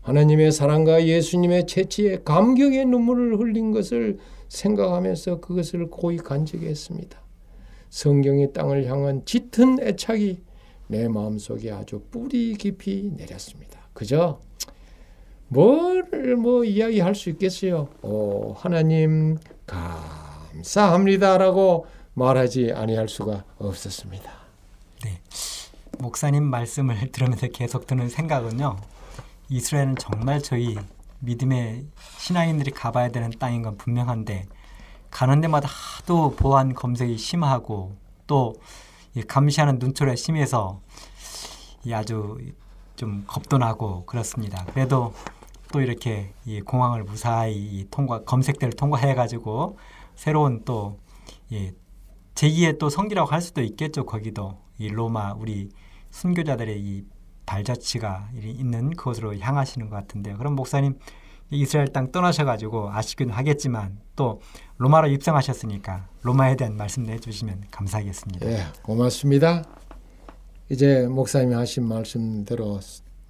하나님의 0.00 0.50
사랑과 0.50 1.06
예수님의 1.06 1.66
채취에 1.66 2.22
감격의 2.24 2.86
눈물을 2.86 3.38
흘린 3.38 3.72
것을 3.72 4.16
생각하면서 4.48 5.40
그것을 5.40 5.90
고이 5.90 6.16
간직했습니다. 6.16 7.20
성경의 7.90 8.54
땅을 8.54 8.86
향한 8.86 9.26
짙은 9.26 9.78
애착이 9.82 10.40
내 10.88 11.06
마음속에 11.06 11.70
아주 11.70 12.02
뿌리 12.10 12.54
깊이 12.54 13.12
내렸습니다. 13.14 13.78
그저 13.92 14.40
뭐를 15.52 16.36
뭐 16.36 16.64
이야기할 16.64 17.14
수 17.14 17.30
있겠어요. 17.30 17.88
오, 18.00 18.54
하나님 18.54 19.36
감사합니다라고 19.66 21.86
말하지 22.14 22.72
아니할 22.74 23.08
수가 23.08 23.44
없었습니다. 23.58 24.32
네. 25.04 25.20
목사님 25.98 26.42
말씀을 26.44 27.08
들으면서 27.12 27.48
계속 27.48 27.86
드는 27.86 28.08
생각은요. 28.08 28.78
이스라엘은 29.50 29.96
정말 29.96 30.42
저희 30.42 30.78
믿음의 31.20 31.84
신앙인들이 32.18 32.70
가봐야 32.70 33.10
되는 33.10 33.30
땅인 33.38 33.60
건 33.62 33.76
분명한데 33.76 34.46
가는 35.10 35.42
데마다 35.42 35.68
하도 35.68 36.34
보안 36.34 36.72
검색이 36.74 37.18
심하고 37.18 37.94
또 38.26 38.54
감시하는 39.28 39.78
눈초리가 39.78 40.16
심해서 40.16 40.80
아주 41.92 42.38
좀 42.96 43.24
겁도 43.26 43.58
나고 43.58 44.06
그렇습니다. 44.06 44.64
그래도 44.72 45.12
또 45.72 45.80
이렇게 45.80 46.32
이 46.44 46.60
공항을 46.60 47.02
무사히 47.02 47.84
통과 47.90 48.22
검색대를 48.22 48.74
통과해 48.74 49.14
가지고 49.14 49.78
새로운 50.14 50.62
또 50.64 51.00
예, 51.52 51.72
제2의 52.34 52.78
또 52.78 52.88
성지라고 52.88 53.28
할 53.30 53.40
수도 53.40 53.62
있겠죠. 53.62 54.06
거기도 54.06 54.58
이 54.78 54.88
로마 54.88 55.32
우리 55.32 55.70
순교자들의 56.10 56.80
이 56.80 57.04
발자취가 57.46 58.30
있는 58.34 58.90
그곳으로 58.90 59.36
향하시는 59.38 59.88
것 59.88 59.96
같은데요. 59.96 60.38
그럼 60.38 60.54
목사님 60.54 60.98
이스라엘 61.50 61.88
땅 61.88 62.10
떠나셔가지고 62.10 62.90
아쉽긴 62.92 63.30
하겠지만 63.30 64.00
또 64.16 64.40
로마로 64.78 65.08
입성하셨으니까 65.08 66.08
로마에 66.22 66.56
대한 66.56 66.76
말씀도 66.76 67.12
해주시면 67.12 67.64
감사하겠습니다. 67.70 68.46
예, 68.46 68.64
고맙습니다. 68.82 69.62
이제 70.70 71.06
목사님이 71.06 71.54
하신 71.54 71.86
말씀대로 71.86 72.80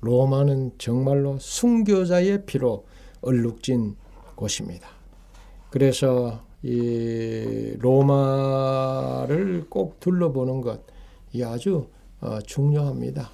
로마는 0.02 0.72
정말로 0.78 1.38
순교자의 1.38 2.44
피로 2.46 2.84
얼룩진 3.22 3.96
곳입니다. 4.34 4.88
그래서 5.70 6.44
이 6.62 7.74
로마를 7.80 9.66
꼭 9.70 9.98
둘러보는 10.00 10.60
것 10.60 10.92
이 11.34 11.42
아주 11.42 11.88
어, 12.20 12.40
중요합니다. 12.42 13.30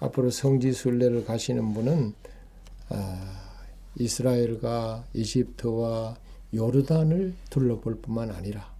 앞으로 0.00 0.30
성지 0.30 0.72
순례를 0.72 1.24
가시는 1.24 1.72
분은 1.72 2.14
아, 2.88 3.60
이스라엘과 3.96 5.04
이집트와 5.14 6.16
요르단을 6.52 7.34
둘러볼 7.50 8.00
뿐만 8.00 8.30
아니라 8.30 8.74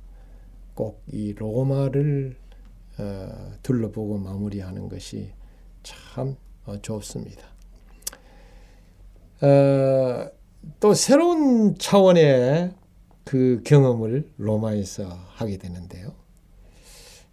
꼭 0.74 1.02
이 1.12 1.34
로마를 1.34 2.36
어, 2.98 3.52
둘러보고 3.62 4.18
마무리하는 4.18 4.88
것이 4.88 5.30
참 5.84 6.30
어, 6.30 6.36
좋습니다. 6.82 7.42
어, 9.40 10.30
또 10.80 10.94
새로운 10.94 11.76
차원의 11.78 12.74
그 13.24 13.60
경험을 13.64 14.30
로마에서 14.36 15.04
하게 15.06 15.58
되는데요. 15.58 16.14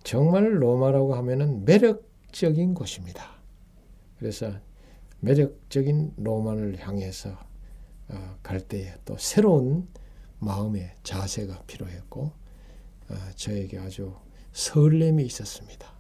정말 0.04 0.62
로마라고 0.62 1.16
하면은 1.16 1.66
매력적인 1.66 2.74
곳입니다. 2.74 3.36
그래서 4.18 4.52
매력적인 5.22 6.14
로마를 6.18 6.78
향해서 6.80 7.38
어, 8.10 8.36
갈 8.44 8.60
때에 8.60 8.94
또 9.06 9.16
새로운 9.18 9.88
마음의 10.40 10.96
자세가 11.04 11.64
필요했고 11.68 12.32
어, 13.10 13.16
저에게 13.36 13.80
아주 13.80 14.14
설렘이 14.52 15.26
있었습니다. 15.26 15.93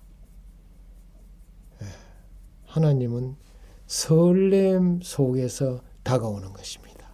예, 2.74 2.80
하나님은 2.80 3.36
설렘 3.88 4.99
속에서 5.01 5.82
다가오는 6.03 6.53
것입니다. 6.53 7.13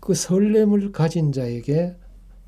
그 0.00 0.14
설렘을 0.14 0.92
가진 0.92 1.32
자에게 1.32 1.96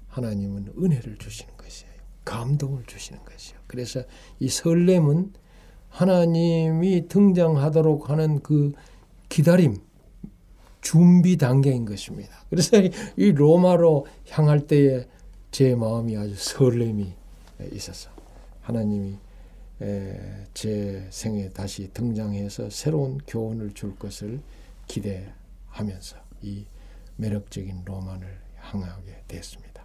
하나님은 0.08 0.74
은혜를 0.78 1.16
주시는 1.18 1.56
것이에요. 1.56 1.92
감동을 2.24 2.84
주시는 2.86 3.24
것이요. 3.24 3.58
그래서 3.66 4.02
이 4.38 4.48
설렘은 4.48 5.32
하나님이 5.88 7.08
등장하도록 7.08 8.10
하는 8.10 8.40
그 8.42 8.72
기다림, 9.28 9.76
준비 10.80 11.36
단계인 11.36 11.84
것입니다. 11.84 12.44
그래서 12.50 12.76
이 13.16 13.32
로마로 13.32 14.06
향할 14.30 14.66
때에 14.66 15.06
제 15.50 15.74
마음이 15.74 16.16
아주 16.16 16.34
설렘이 16.36 17.14
있어서 17.72 18.10
하나님이 18.60 19.16
제 20.54 21.06
생에 21.10 21.50
다시 21.50 21.90
등장해서 21.92 22.70
새로운 22.70 23.18
교훈을 23.26 23.74
줄 23.74 23.96
것을 23.96 24.40
기대하면서 24.86 26.16
이 26.42 26.64
매력적인 27.16 27.82
로만을 27.84 28.26
향하게 28.56 29.22
됐습니다. 29.28 29.84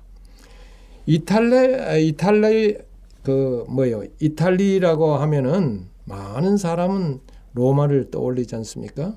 이탈리 1.06 2.08
이탈리 2.08 2.78
그 3.24 3.66
뭐요 3.70 4.04
이탈리라고 4.20 5.16
하면은 5.16 5.88
많은 6.06 6.58
사람은 6.58 7.22
로마를 7.54 8.10
떠올리지 8.12 8.56
않습니까? 8.56 9.16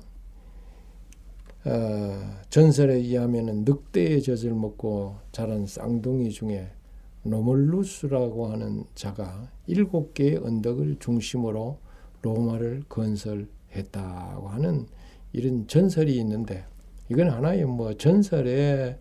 어, 1.65 2.39
전설에 2.49 2.95
의하면은 2.95 3.65
늑대의 3.65 4.21
젖을 4.21 4.53
먹고 4.53 5.17
자란 5.31 5.65
쌍둥이 5.65 6.29
중에 6.29 6.69
로물루스라고 7.29 8.47
하는 8.47 8.83
자가 8.95 9.51
일곱 9.67 10.13
개의 10.13 10.37
언덕을 10.37 10.97
중심으로 10.99 11.79
로마를 12.21 12.83
건설했다고 12.89 14.47
하는 14.47 14.87
이런 15.33 15.67
전설이 15.67 16.17
있는데 16.19 16.65
이건 17.09 17.29
하나의 17.29 17.65
뭐 17.65 17.93
전설에 17.95 18.99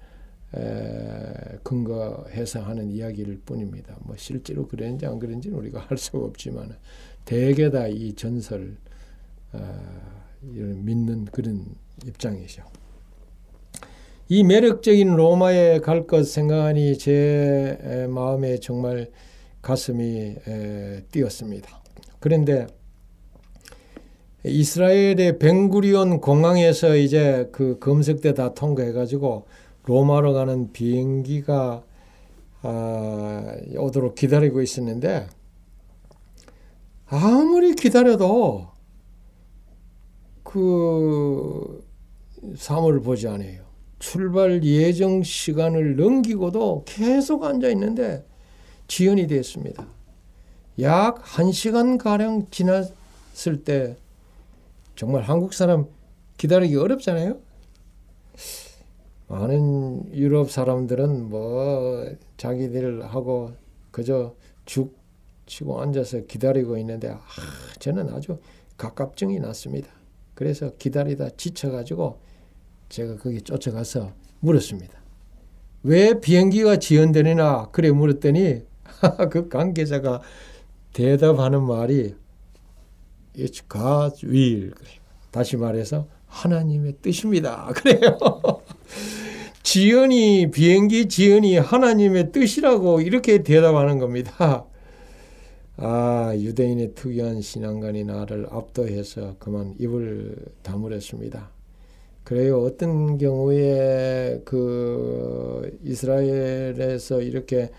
에, 0.55 1.59
근거해서 1.63 2.61
하는 2.63 2.91
이야기일 2.91 3.41
뿐입니다. 3.45 3.97
뭐 4.03 4.17
실제로 4.17 4.67
그랬는지 4.69 5.07
안 5.07 5.19
그랬는지는 5.19 5.59
우리가 5.59 5.81
할 5.81 5.99
수가 5.99 6.19
없지만 6.25 6.77
대개 7.25 7.71
다 7.71 7.89
이 7.89 8.13
전설 8.15 8.77
어, 9.53 9.81
믿는 10.43 11.25
그런 11.27 11.65
입장이죠. 12.07 12.63
이 14.29 14.43
매력적인 14.43 15.15
로마에 15.15 15.81
갈 15.81 16.07
것 16.07 16.27
생각하니 16.27 16.99
제 16.99 18.07
마음에 18.11 18.59
정말 18.59 19.09
가슴이 19.63 20.37
뛰었습니다. 21.13 21.83
그런데 22.19 22.67
이스라엘의 24.45 25.39
벤구리온 25.39 26.21
공항에서 26.21 26.97
이제 26.97 27.49
그 27.53 27.79
검색대 27.79 28.35
다 28.35 28.55
통과해가지고 28.55 29.47
로마로 29.85 30.33
가는 30.35 30.73
비행기가 30.73 31.85
아, 32.63 33.57
오도록 33.77 34.17
기다리고 34.17 34.61
있었는데 34.61 35.29
아무리 37.07 37.75
기다려도 37.75 38.69
그 40.43 41.85
사물을 42.57 43.01
보지 43.01 43.29
않아요. 43.29 43.66
출발 44.07 44.63
예정 44.63 45.25
시간을 45.25 45.97
넘기고도 45.97 46.85
계속 46.87 47.43
앉아 47.43 47.69
있는데 47.71 48.25
지연이 48.87 49.27
됐습니다. 49.27 49.89
약 50.81 51.21
1시간 51.25 51.99
가량 51.99 52.47
지났을 52.53 53.65
때 53.65 53.97
정말 54.95 55.25
한국 55.25 55.55
사람 55.55 55.87
기다리기 56.39 56.77
어렵잖아요. 56.77 57.37
많은 59.27 60.15
유럽 60.15 60.53
사람들은 60.53 61.29
뭐 61.29 62.09
자기들하고 62.37 63.55
그저 63.91 64.37
죽 64.67 64.97
치고 65.47 65.81
앉아서 65.81 66.27
기다리고 66.27 66.79
있는데 66.79 67.09
아, 67.09 67.19
저는 67.81 68.15
아주 68.15 68.39
갑갑증이 68.77 69.41
났습니다. 69.41 69.89
그래서 70.35 70.77
기다리다 70.77 71.31
지쳐가지고 71.31 72.26
제가 72.89 73.17
거기 73.17 73.41
쫓아가서 73.41 74.13
물었습니다. 74.41 74.95
왜 75.83 76.21
비행기가 76.21 76.77
지연되느냐? 76.79 77.69
그래 77.73 77.91
물었더니 77.91 78.63
그 79.31 79.49
관계자가 79.49 80.21
대답하는 80.93 81.63
말이 81.63 82.15
It's 83.37 83.69
God's 83.69 84.25
will. 84.25 84.73
다시 85.31 85.57
말해서 85.57 86.09
하나님의 86.27 86.97
뜻입니다. 87.03 87.71
그래요. 87.77 88.19
지연이 89.63 90.51
비행기 90.51 91.09
지연이 91.09 91.59
하나님의 91.59 92.33
뜻이라고 92.33 93.01
이렇게 93.01 93.43
대답하는 93.43 93.99
겁니다. 93.99 94.65
아 95.77 96.33
유대인의 96.35 96.95
특이한 96.95 97.43
신앙관이 97.43 98.05
나를 98.05 98.47
압도해서 98.51 99.37
그만 99.39 99.75
입을 99.79 100.37
다물었습니다. 100.63 101.56
그래요. 102.27 102.61
어떤 102.61 103.19
경우에 103.19 104.41
그 104.45 105.79
이스라엘에서 105.85 107.23
이렇게 107.23 107.71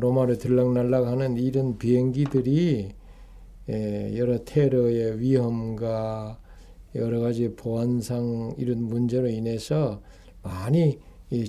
로마로 0.00 0.38
들락날락하는 0.38 1.36
이런 1.36 1.76
비행기들이 1.76 2.92
여러 4.16 4.42
테러의 4.42 5.20
위험과 5.20 6.38
여러 6.94 7.20
가지 7.20 7.54
보안상 7.54 8.54
이런 8.56 8.84
문제로 8.84 9.28
인해서 9.28 10.00
많이 10.42 10.98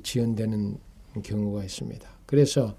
지연되는 0.03 0.75
경우가 1.23 1.63
있습니다. 1.63 2.05
그래서 2.25 2.75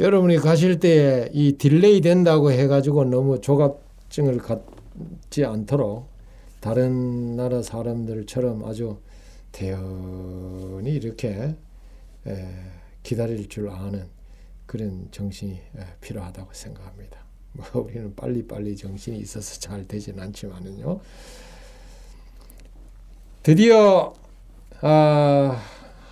여러분이 0.00 0.38
가실 0.38 0.80
때이 0.80 1.58
delay 1.58 2.00
된다고 2.00 2.52
해가지고 2.52 3.04
너무 3.04 3.42
조급증을 3.42 4.38
갖지 4.38 5.44
않도록 5.44 6.07
다른 6.60 7.36
나라 7.36 7.62
사람들처럼 7.62 8.64
아주 8.64 8.98
대연히 9.52 10.90
이렇게 10.90 11.54
기다릴 13.02 13.48
줄 13.48 13.70
아는 13.70 14.06
그런 14.66 15.08
정신이 15.10 15.60
필요하다고 16.00 16.52
생각합니다. 16.52 17.24
뭐 17.52 17.82
우리는 17.82 18.14
빨리빨리 18.14 18.76
정신이 18.76 19.18
있어서 19.18 19.58
잘 19.60 19.86
되지는 19.86 20.22
않지만은요. 20.24 21.00
드디어 23.42 24.14
아, 24.80 25.62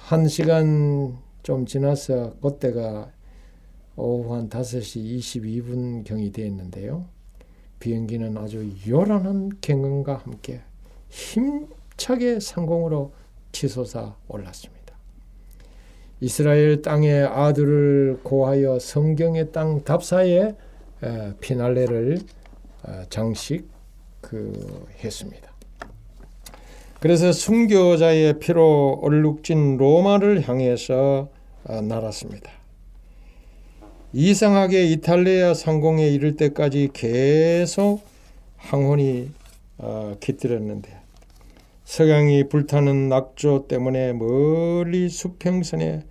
한 0.04 0.28
시간 0.28 1.18
좀 1.42 1.66
지나서 1.66 2.34
그때가 2.40 3.12
오후 3.96 4.34
한 4.34 4.48
5시 4.48 5.18
22분경이 5.18 6.32
되었는데요. 6.32 7.06
비행기는 7.80 8.36
아주 8.36 8.70
요란한 8.88 9.50
경음과 9.60 10.22
함께 10.24 10.60
힘차게 11.08 12.40
상공으로 12.40 13.12
치솟아 13.52 14.16
올랐습니다. 14.28 14.76
이스라엘 16.20 16.82
땅의 16.82 17.24
아들을 17.24 18.20
고하여 18.22 18.78
성경의 18.78 19.52
땅 19.52 19.84
답사에 19.84 20.54
피날레를 21.40 22.20
어, 22.84 23.02
장식 23.10 23.68
그 24.20 24.86
했습니다. 25.04 25.52
그래서 27.00 27.32
순교자의 27.32 28.38
피로 28.38 28.98
얼룩진 29.02 29.76
로마를 29.76 30.48
향해서 30.48 31.28
어, 31.64 31.80
날았습니다. 31.80 32.50
이상하게 34.18 34.86
이탈리아 34.86 35.52
상공에 35.52 36.08
이를 36.08 36.36
때까지 36.36 36.88
계속 36.94 38.00
항혼이 38.56 39.28
어, 39.76 40.14
깃들었는데 40.20 40.96
석양이 41.84 42.48
불타는 42.48 43.10
낙조 43.10 43.66
때문에 43.68 44.14
멀리 44.14 45.10
수평선에 45.10 46.04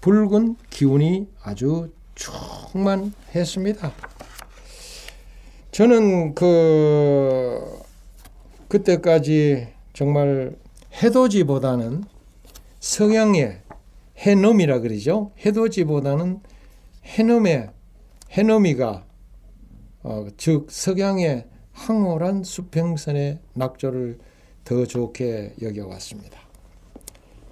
붉은 0.00 0.56
기운이 0.70 1.28
아주 1.40 1.92
충만했습니다. 2.16 3.92
저는 5.70 6.34
그 6.34 7.60
그때까지 8.66 9.68
정말 9.92 10.56
해돋이보다는 11.00 12.02
석양의 12.80 13.60
해넘이라 14.16 14.80
그러죠. 14.80 15.30
해돋이보다는 15.46 16.40
해넘의 17.08 17.70
해넘이가 18.30 19.06
어, 20.02 20.26
즉 20.36 20.66
석양의 20.70 21.46
황홀한 21.72 22.44
수평선의 22.44 23.38
낙조를 23.54 24.18
더 24.64 24.84
좋게 24.84 25.54
여겨왔습니다. 25.62 26.38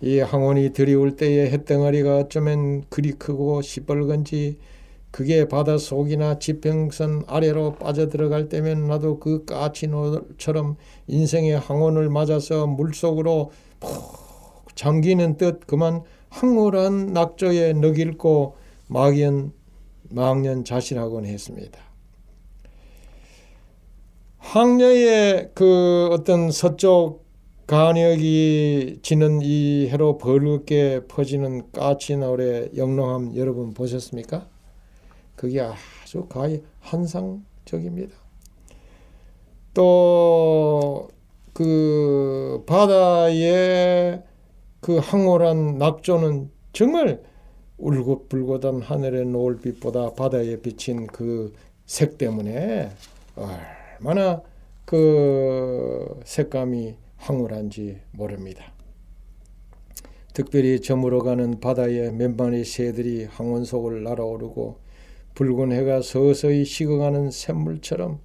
이 0.02 0.18
항원이 0.18 0.74
들이올 0.74 1.16
때의 1.16 1.50
햇덩어리가 1.50 2.18
어쩌면 2.18 2.84
그리 2.90 3.12
크고 3.12 3.62
시뻘건지 3.62 4.58
그게 5.10 5.48
바다 5.48 5.78
속이나 5.78 6.38
지평선 6.38 7.24
아래로 7.26 7.76
빠져들어갈 7.76 8.50
때면 8.50 8.86
나도 8.86 9.18
그 9.18 9.46
까치노처럼 9.46 10.76
인생의 11.06 11.58
항원을 11.58 12.10
맞아서 12.10 12.66
물속으로 12.66 13.50
푹 13.80 14.76
잠기는 14.76 15.38
듯 15.38 15.66
그만 15.66 16.02
황홀한 16.28 17.14
낙조에 17.14 17.72
너길고 17.72 18.65
막연 18.86 19.52
망년 20.10 20.64
자신하곤 20.64 21.26
했습니다. 21.26 21.80
황녀의 24.38 25.50
그 25.54 26.08
어떤 26.12 26.50
서쪽 26.50 27.26
간역이 27.66 29.00
지는 29.02 29.40
이 29.42 29.88
해로 29.90 30.18
벌겋게 30.18 31.08
퍼지는 31.08 31.72
까치나울의 31.72 32.70
영롱함 32.76 33.34
여러분 33.36 33.74
보셨습니까? 33.74 34.46
그게 35.34 35.60
아주 35.60 36.26
가히 36.28 36.62
환상적입니다. 36.80 38.14
또 39.74 41.08
그 41.56 42.64
바다의 42.66 44.22
그 44.80 44.98
황홀한 44.98 45.78
낙조는 45.78 46.50
정말 46.74 47.22
울긋불긋한 47.78 48.80
하늘의 48.80 49.26
노을빛보다 49.26 50.14
바다에 50.14 50.56
비친 50.60 51.06
그 51.06 51.52
색 51.86 52.18
때문에 52.18 52.90
얼마나 53.36 54.42
그 54.84 56.20
색감이 56.24 56.96
황홀한지 57.16 58.00
모릅니다. 58.10 58.72
특별히 60.34 60.80
저물어가는 60.80 61.60
바다에 61.60 62.10
몇 62.10 62.36
마리 62.36 62.64
새들이 62.64 63.24
항원 63.24 63.64
속을 63.64 64.02
날아오르고 64.02 64.78
붉은 65.34 65.72
해가 65.72 66.02
서서히 66.02 66.64
식어가는 66.64 67.30
샘물처럼 67.30 68.18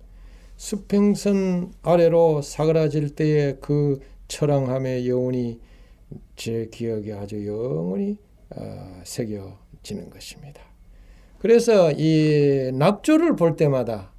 수평선 0.57 1.73
아래로 1.83 2.41
사그라질 2.41 3.15
때의 3.15 3.57
그 3.61 3.99
처랑함의 4.27 5.07
여운이 5.07 5.59
제 6.35 6.67
기억에 6.71 7.13
아주 7.13 7.45
영원히 7.45 8.17
어, 8.55 9.01
새겨지는 9.03 10.09
것입니다. 10.09 10.61
그래서 11.39 11.91
이 11.91 12.71
낙조를 12.73 13.35
볼 13.35 13.55
때마다 13.55 14.11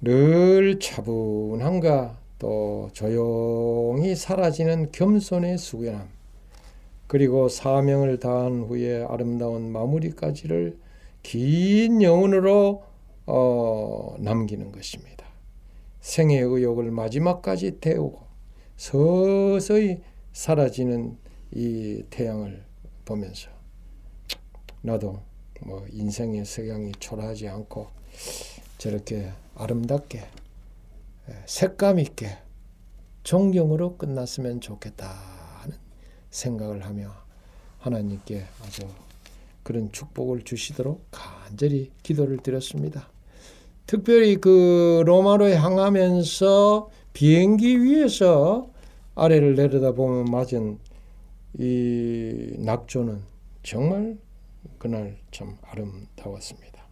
늘 0.00 0.78
차분함과 0.78 2.18
또 2.38 2.90
조용히 2.92 4.16
사라지는 4.16 4.90
겸손의 4.90 5.58
수견함 5.58 6.08
그리고 7.06 7.48
사명을 7.48 8.18
다한 8.18 8.62
후에 8.62 9.04
아름다운 9.08 9.70
마무리까지를 9.70 10.78
긴 11.22 12.02
영혼으로 12.02 12.82
어, 13.26 14.16
남기는 14.18 14.72
것입니다. 14.72 15.26
생의 16.00 16.40
의욕을 16.40 16.90
마지막까지 16.90 17.78
태우고 17.80 18.20
서서히 18.76 20.00
사라지는 20.32 21.16
이 21.54 22.02
태양을 22.10 22.64
보면서 23.04 23.50
나도 24.80 25.20
뭐 25.60 25.86
인생의 25.90 26.44
석양이 26.44 26.92
초라하지 26.98 27.48
않고 27.48 27.88
저렇게 28.78 29.30
아름답게 29.54 30.22
색감 31.46 31.98
있게 32.00 32.38
존경으로 33.22 33.96
끝났으면 33.96 34.60
좋겠다 34.60 35.08
하는 35.60 35.76
생각을 36.30 36.84
하며 36.84 37.12
하나님께 37.78 38.44
아주 38.64 38.82
그런 39.62 39.92
축복을 39.92 40.42
주시도록 40.42 41.06
간절히 41.10 41.92
기도를 42.02 42.38
드렸습니다. 42.38 43.08
특별히 43.86 44.36
그 44.36 45.02
로마로 45.06 45.50
향하면서 45.50 46.90
비행기 47.12 47.82
위에서 47.82 48.70
아래를 49.14 49.54
내려다보면 49.54 50.24
맞은 50.30 50.78
이 51.58 52.54
낙조는 52.58 53.22
정말 53.62 54.18
그날 54.78 55.18
참 55.30 55.56
아름다웠습니다. 55.62 56.82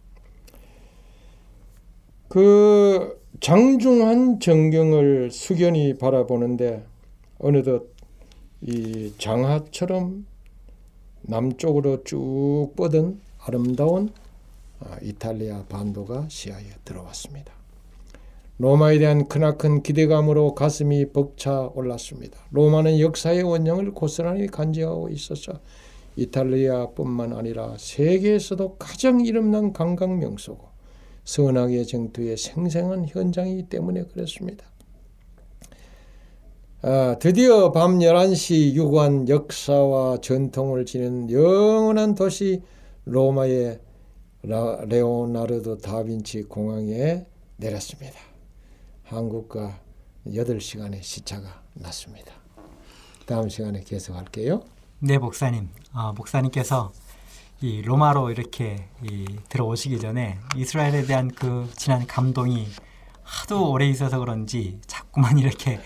그 2.27 3.21
장중한 3.41 4.39
전경을 4.39 5.31
숙연히 5.31 5.97
바라보는데 5.97 6.85
어느덧 7.39 7.89
이 8.61 9.13
장하처럼 9.17 10.25
남쪽으로 11.23 12.03
쭉 12.03 12.73
뻗은 12.75 13.19
아름다운 13.39 14.13
아, 14.79 14.97
이탈리아 15.01 15.63
반도가 15.65 16.27
시야에 16.29 16.63
들어왔습니다. 16.85 17.60
로마에 18.61 18.99
대한 18.99 19.27
크나큰 19.27 19.81
기대감으로 19.81 20.53
가슴이 20.53 21.13
벅차 21.13 21.71
올랐습니다. 21.73 22.37
로마는 22.51 22.99
역사의 22.99 23.41
원형을 23.41 23.91
고스란히 23.91 24.45
간직하고 24.45 25.09
있어서 25.09 25.53
이탈리아뿐만 26.15 27.33
아니라 27.33 27.73
세계에서도 27.79 28.75
가장 28.77 29.21
이름난 29.25 29.73
관광 29.73 30.19
명소고 30.19 30.67
선악의 31.23 31.87
쟁투의 31.87 32.37
생생한 32.37 33.05
현장이기 33.07 33.63
때문에 33.63 34.03
그렇습니다. 34.03 34.63
아, 36.83 37.15
드디어 37.19 37.71
밤 37.71 37.97
11시 37.97 38.73
유관 38.73 39.27
역사와 39.27 40.19
전통을 40.21 40.85
지닌 40.85 41.31
영원한 41.31 42.13
도시 42.13 42.61
로마의 43.05 43.79
라, 44.43 44.85
레오나르도 44.87 45.79
다빈치 45.79 46.43
공항에 46.43 47.25
내렸습니다. 47.57 48.30
한국과 49.11 49.77
8시간의 50.27 51.03
시차가 51.03 51.61
났습니다. 51.73 52.33
다음 53.25 53.49
시간에 53.49 53.81
계속할게요. 53.81 54.61
네, 54.99 55.17
목사님. 55.17 55.69
어, 55.93 56.13
목사님께서 56.13 56.91
이 57.59 57.81
로마로 57.81 58.31
이렇게 58.31 58.87
이 59.03 59.25
들어오시기 59.49 59.99
전에 59.99 60.39
이스라엘에 60.55 61.03
대한 61.03 61.29
그 61.29 61.69
지난 61.75 62.07
감동이 62.07 62.67
하도 63.23 63.71
오래 63.71 63.87
있어서 63.87 64.19
그런지 64.19 64.79
자꾸만 64.87 65.37
이렇게 65.37 65.79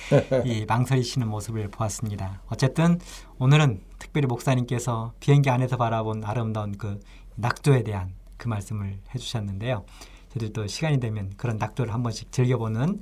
이 0.45 0.65
망설이시는 0.69 1.27
모습을 1.27 1.69
보았습니다. 1.69 2.41
어쨌든 2.47 2.99
오늘은 3.39 3.81
특별히 3.99 4.27
목사님께서 4.27 5.13
비행기 5.19 5.49
안에서 5.49 5.77
바라본 5.77 6.23
아름다운 6.23 6.77
그 6.77 6.99
낙조에 7.35 7.83
대한 7.83 8.13
그 8.37 8.47
말씀을 8.47 8.99
해주셨는데요. 9.13 9.85
저희들도 10.33 10.67
시간이 10.67 10.99
되면 10.99 11.31
그런 11.37 11.57
낙조를 11.57 11.93
한 11.93 12.03
번씩 12.03 12.31
즐겨보는 12.31 13.01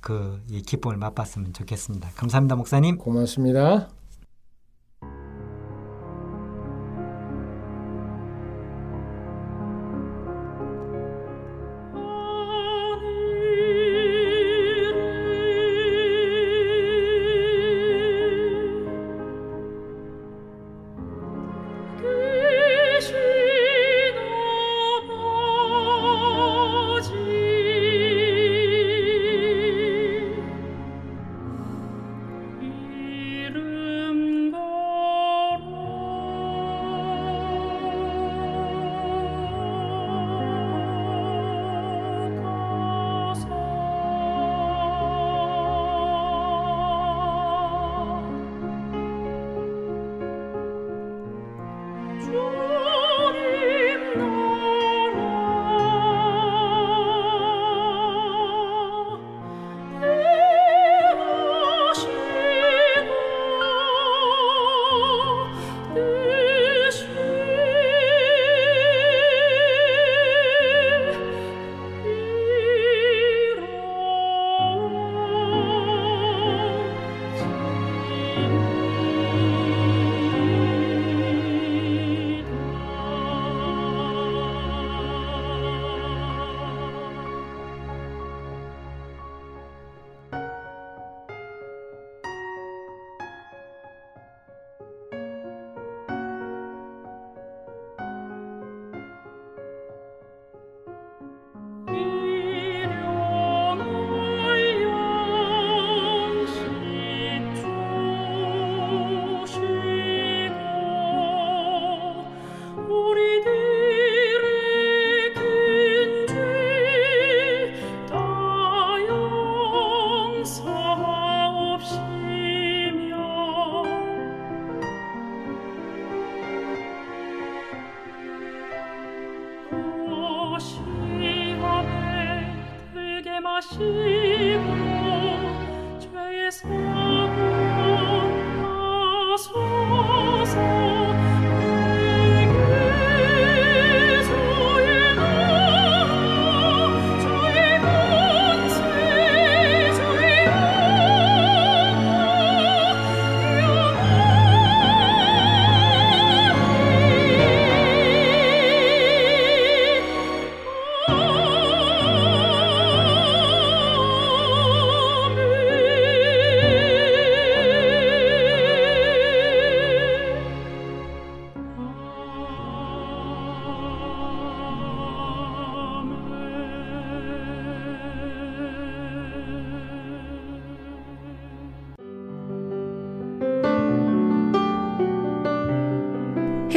그 0.00 0.40
이 0.50 0.62
기쁨을 0.62 0.96
맛봤으면 0.96 1.52
좋겠습니다. 1.52 2.10
감사합니다, 2.16 2.56
목사님. 2.56 2.98
고맙습니다. 2.98 3.99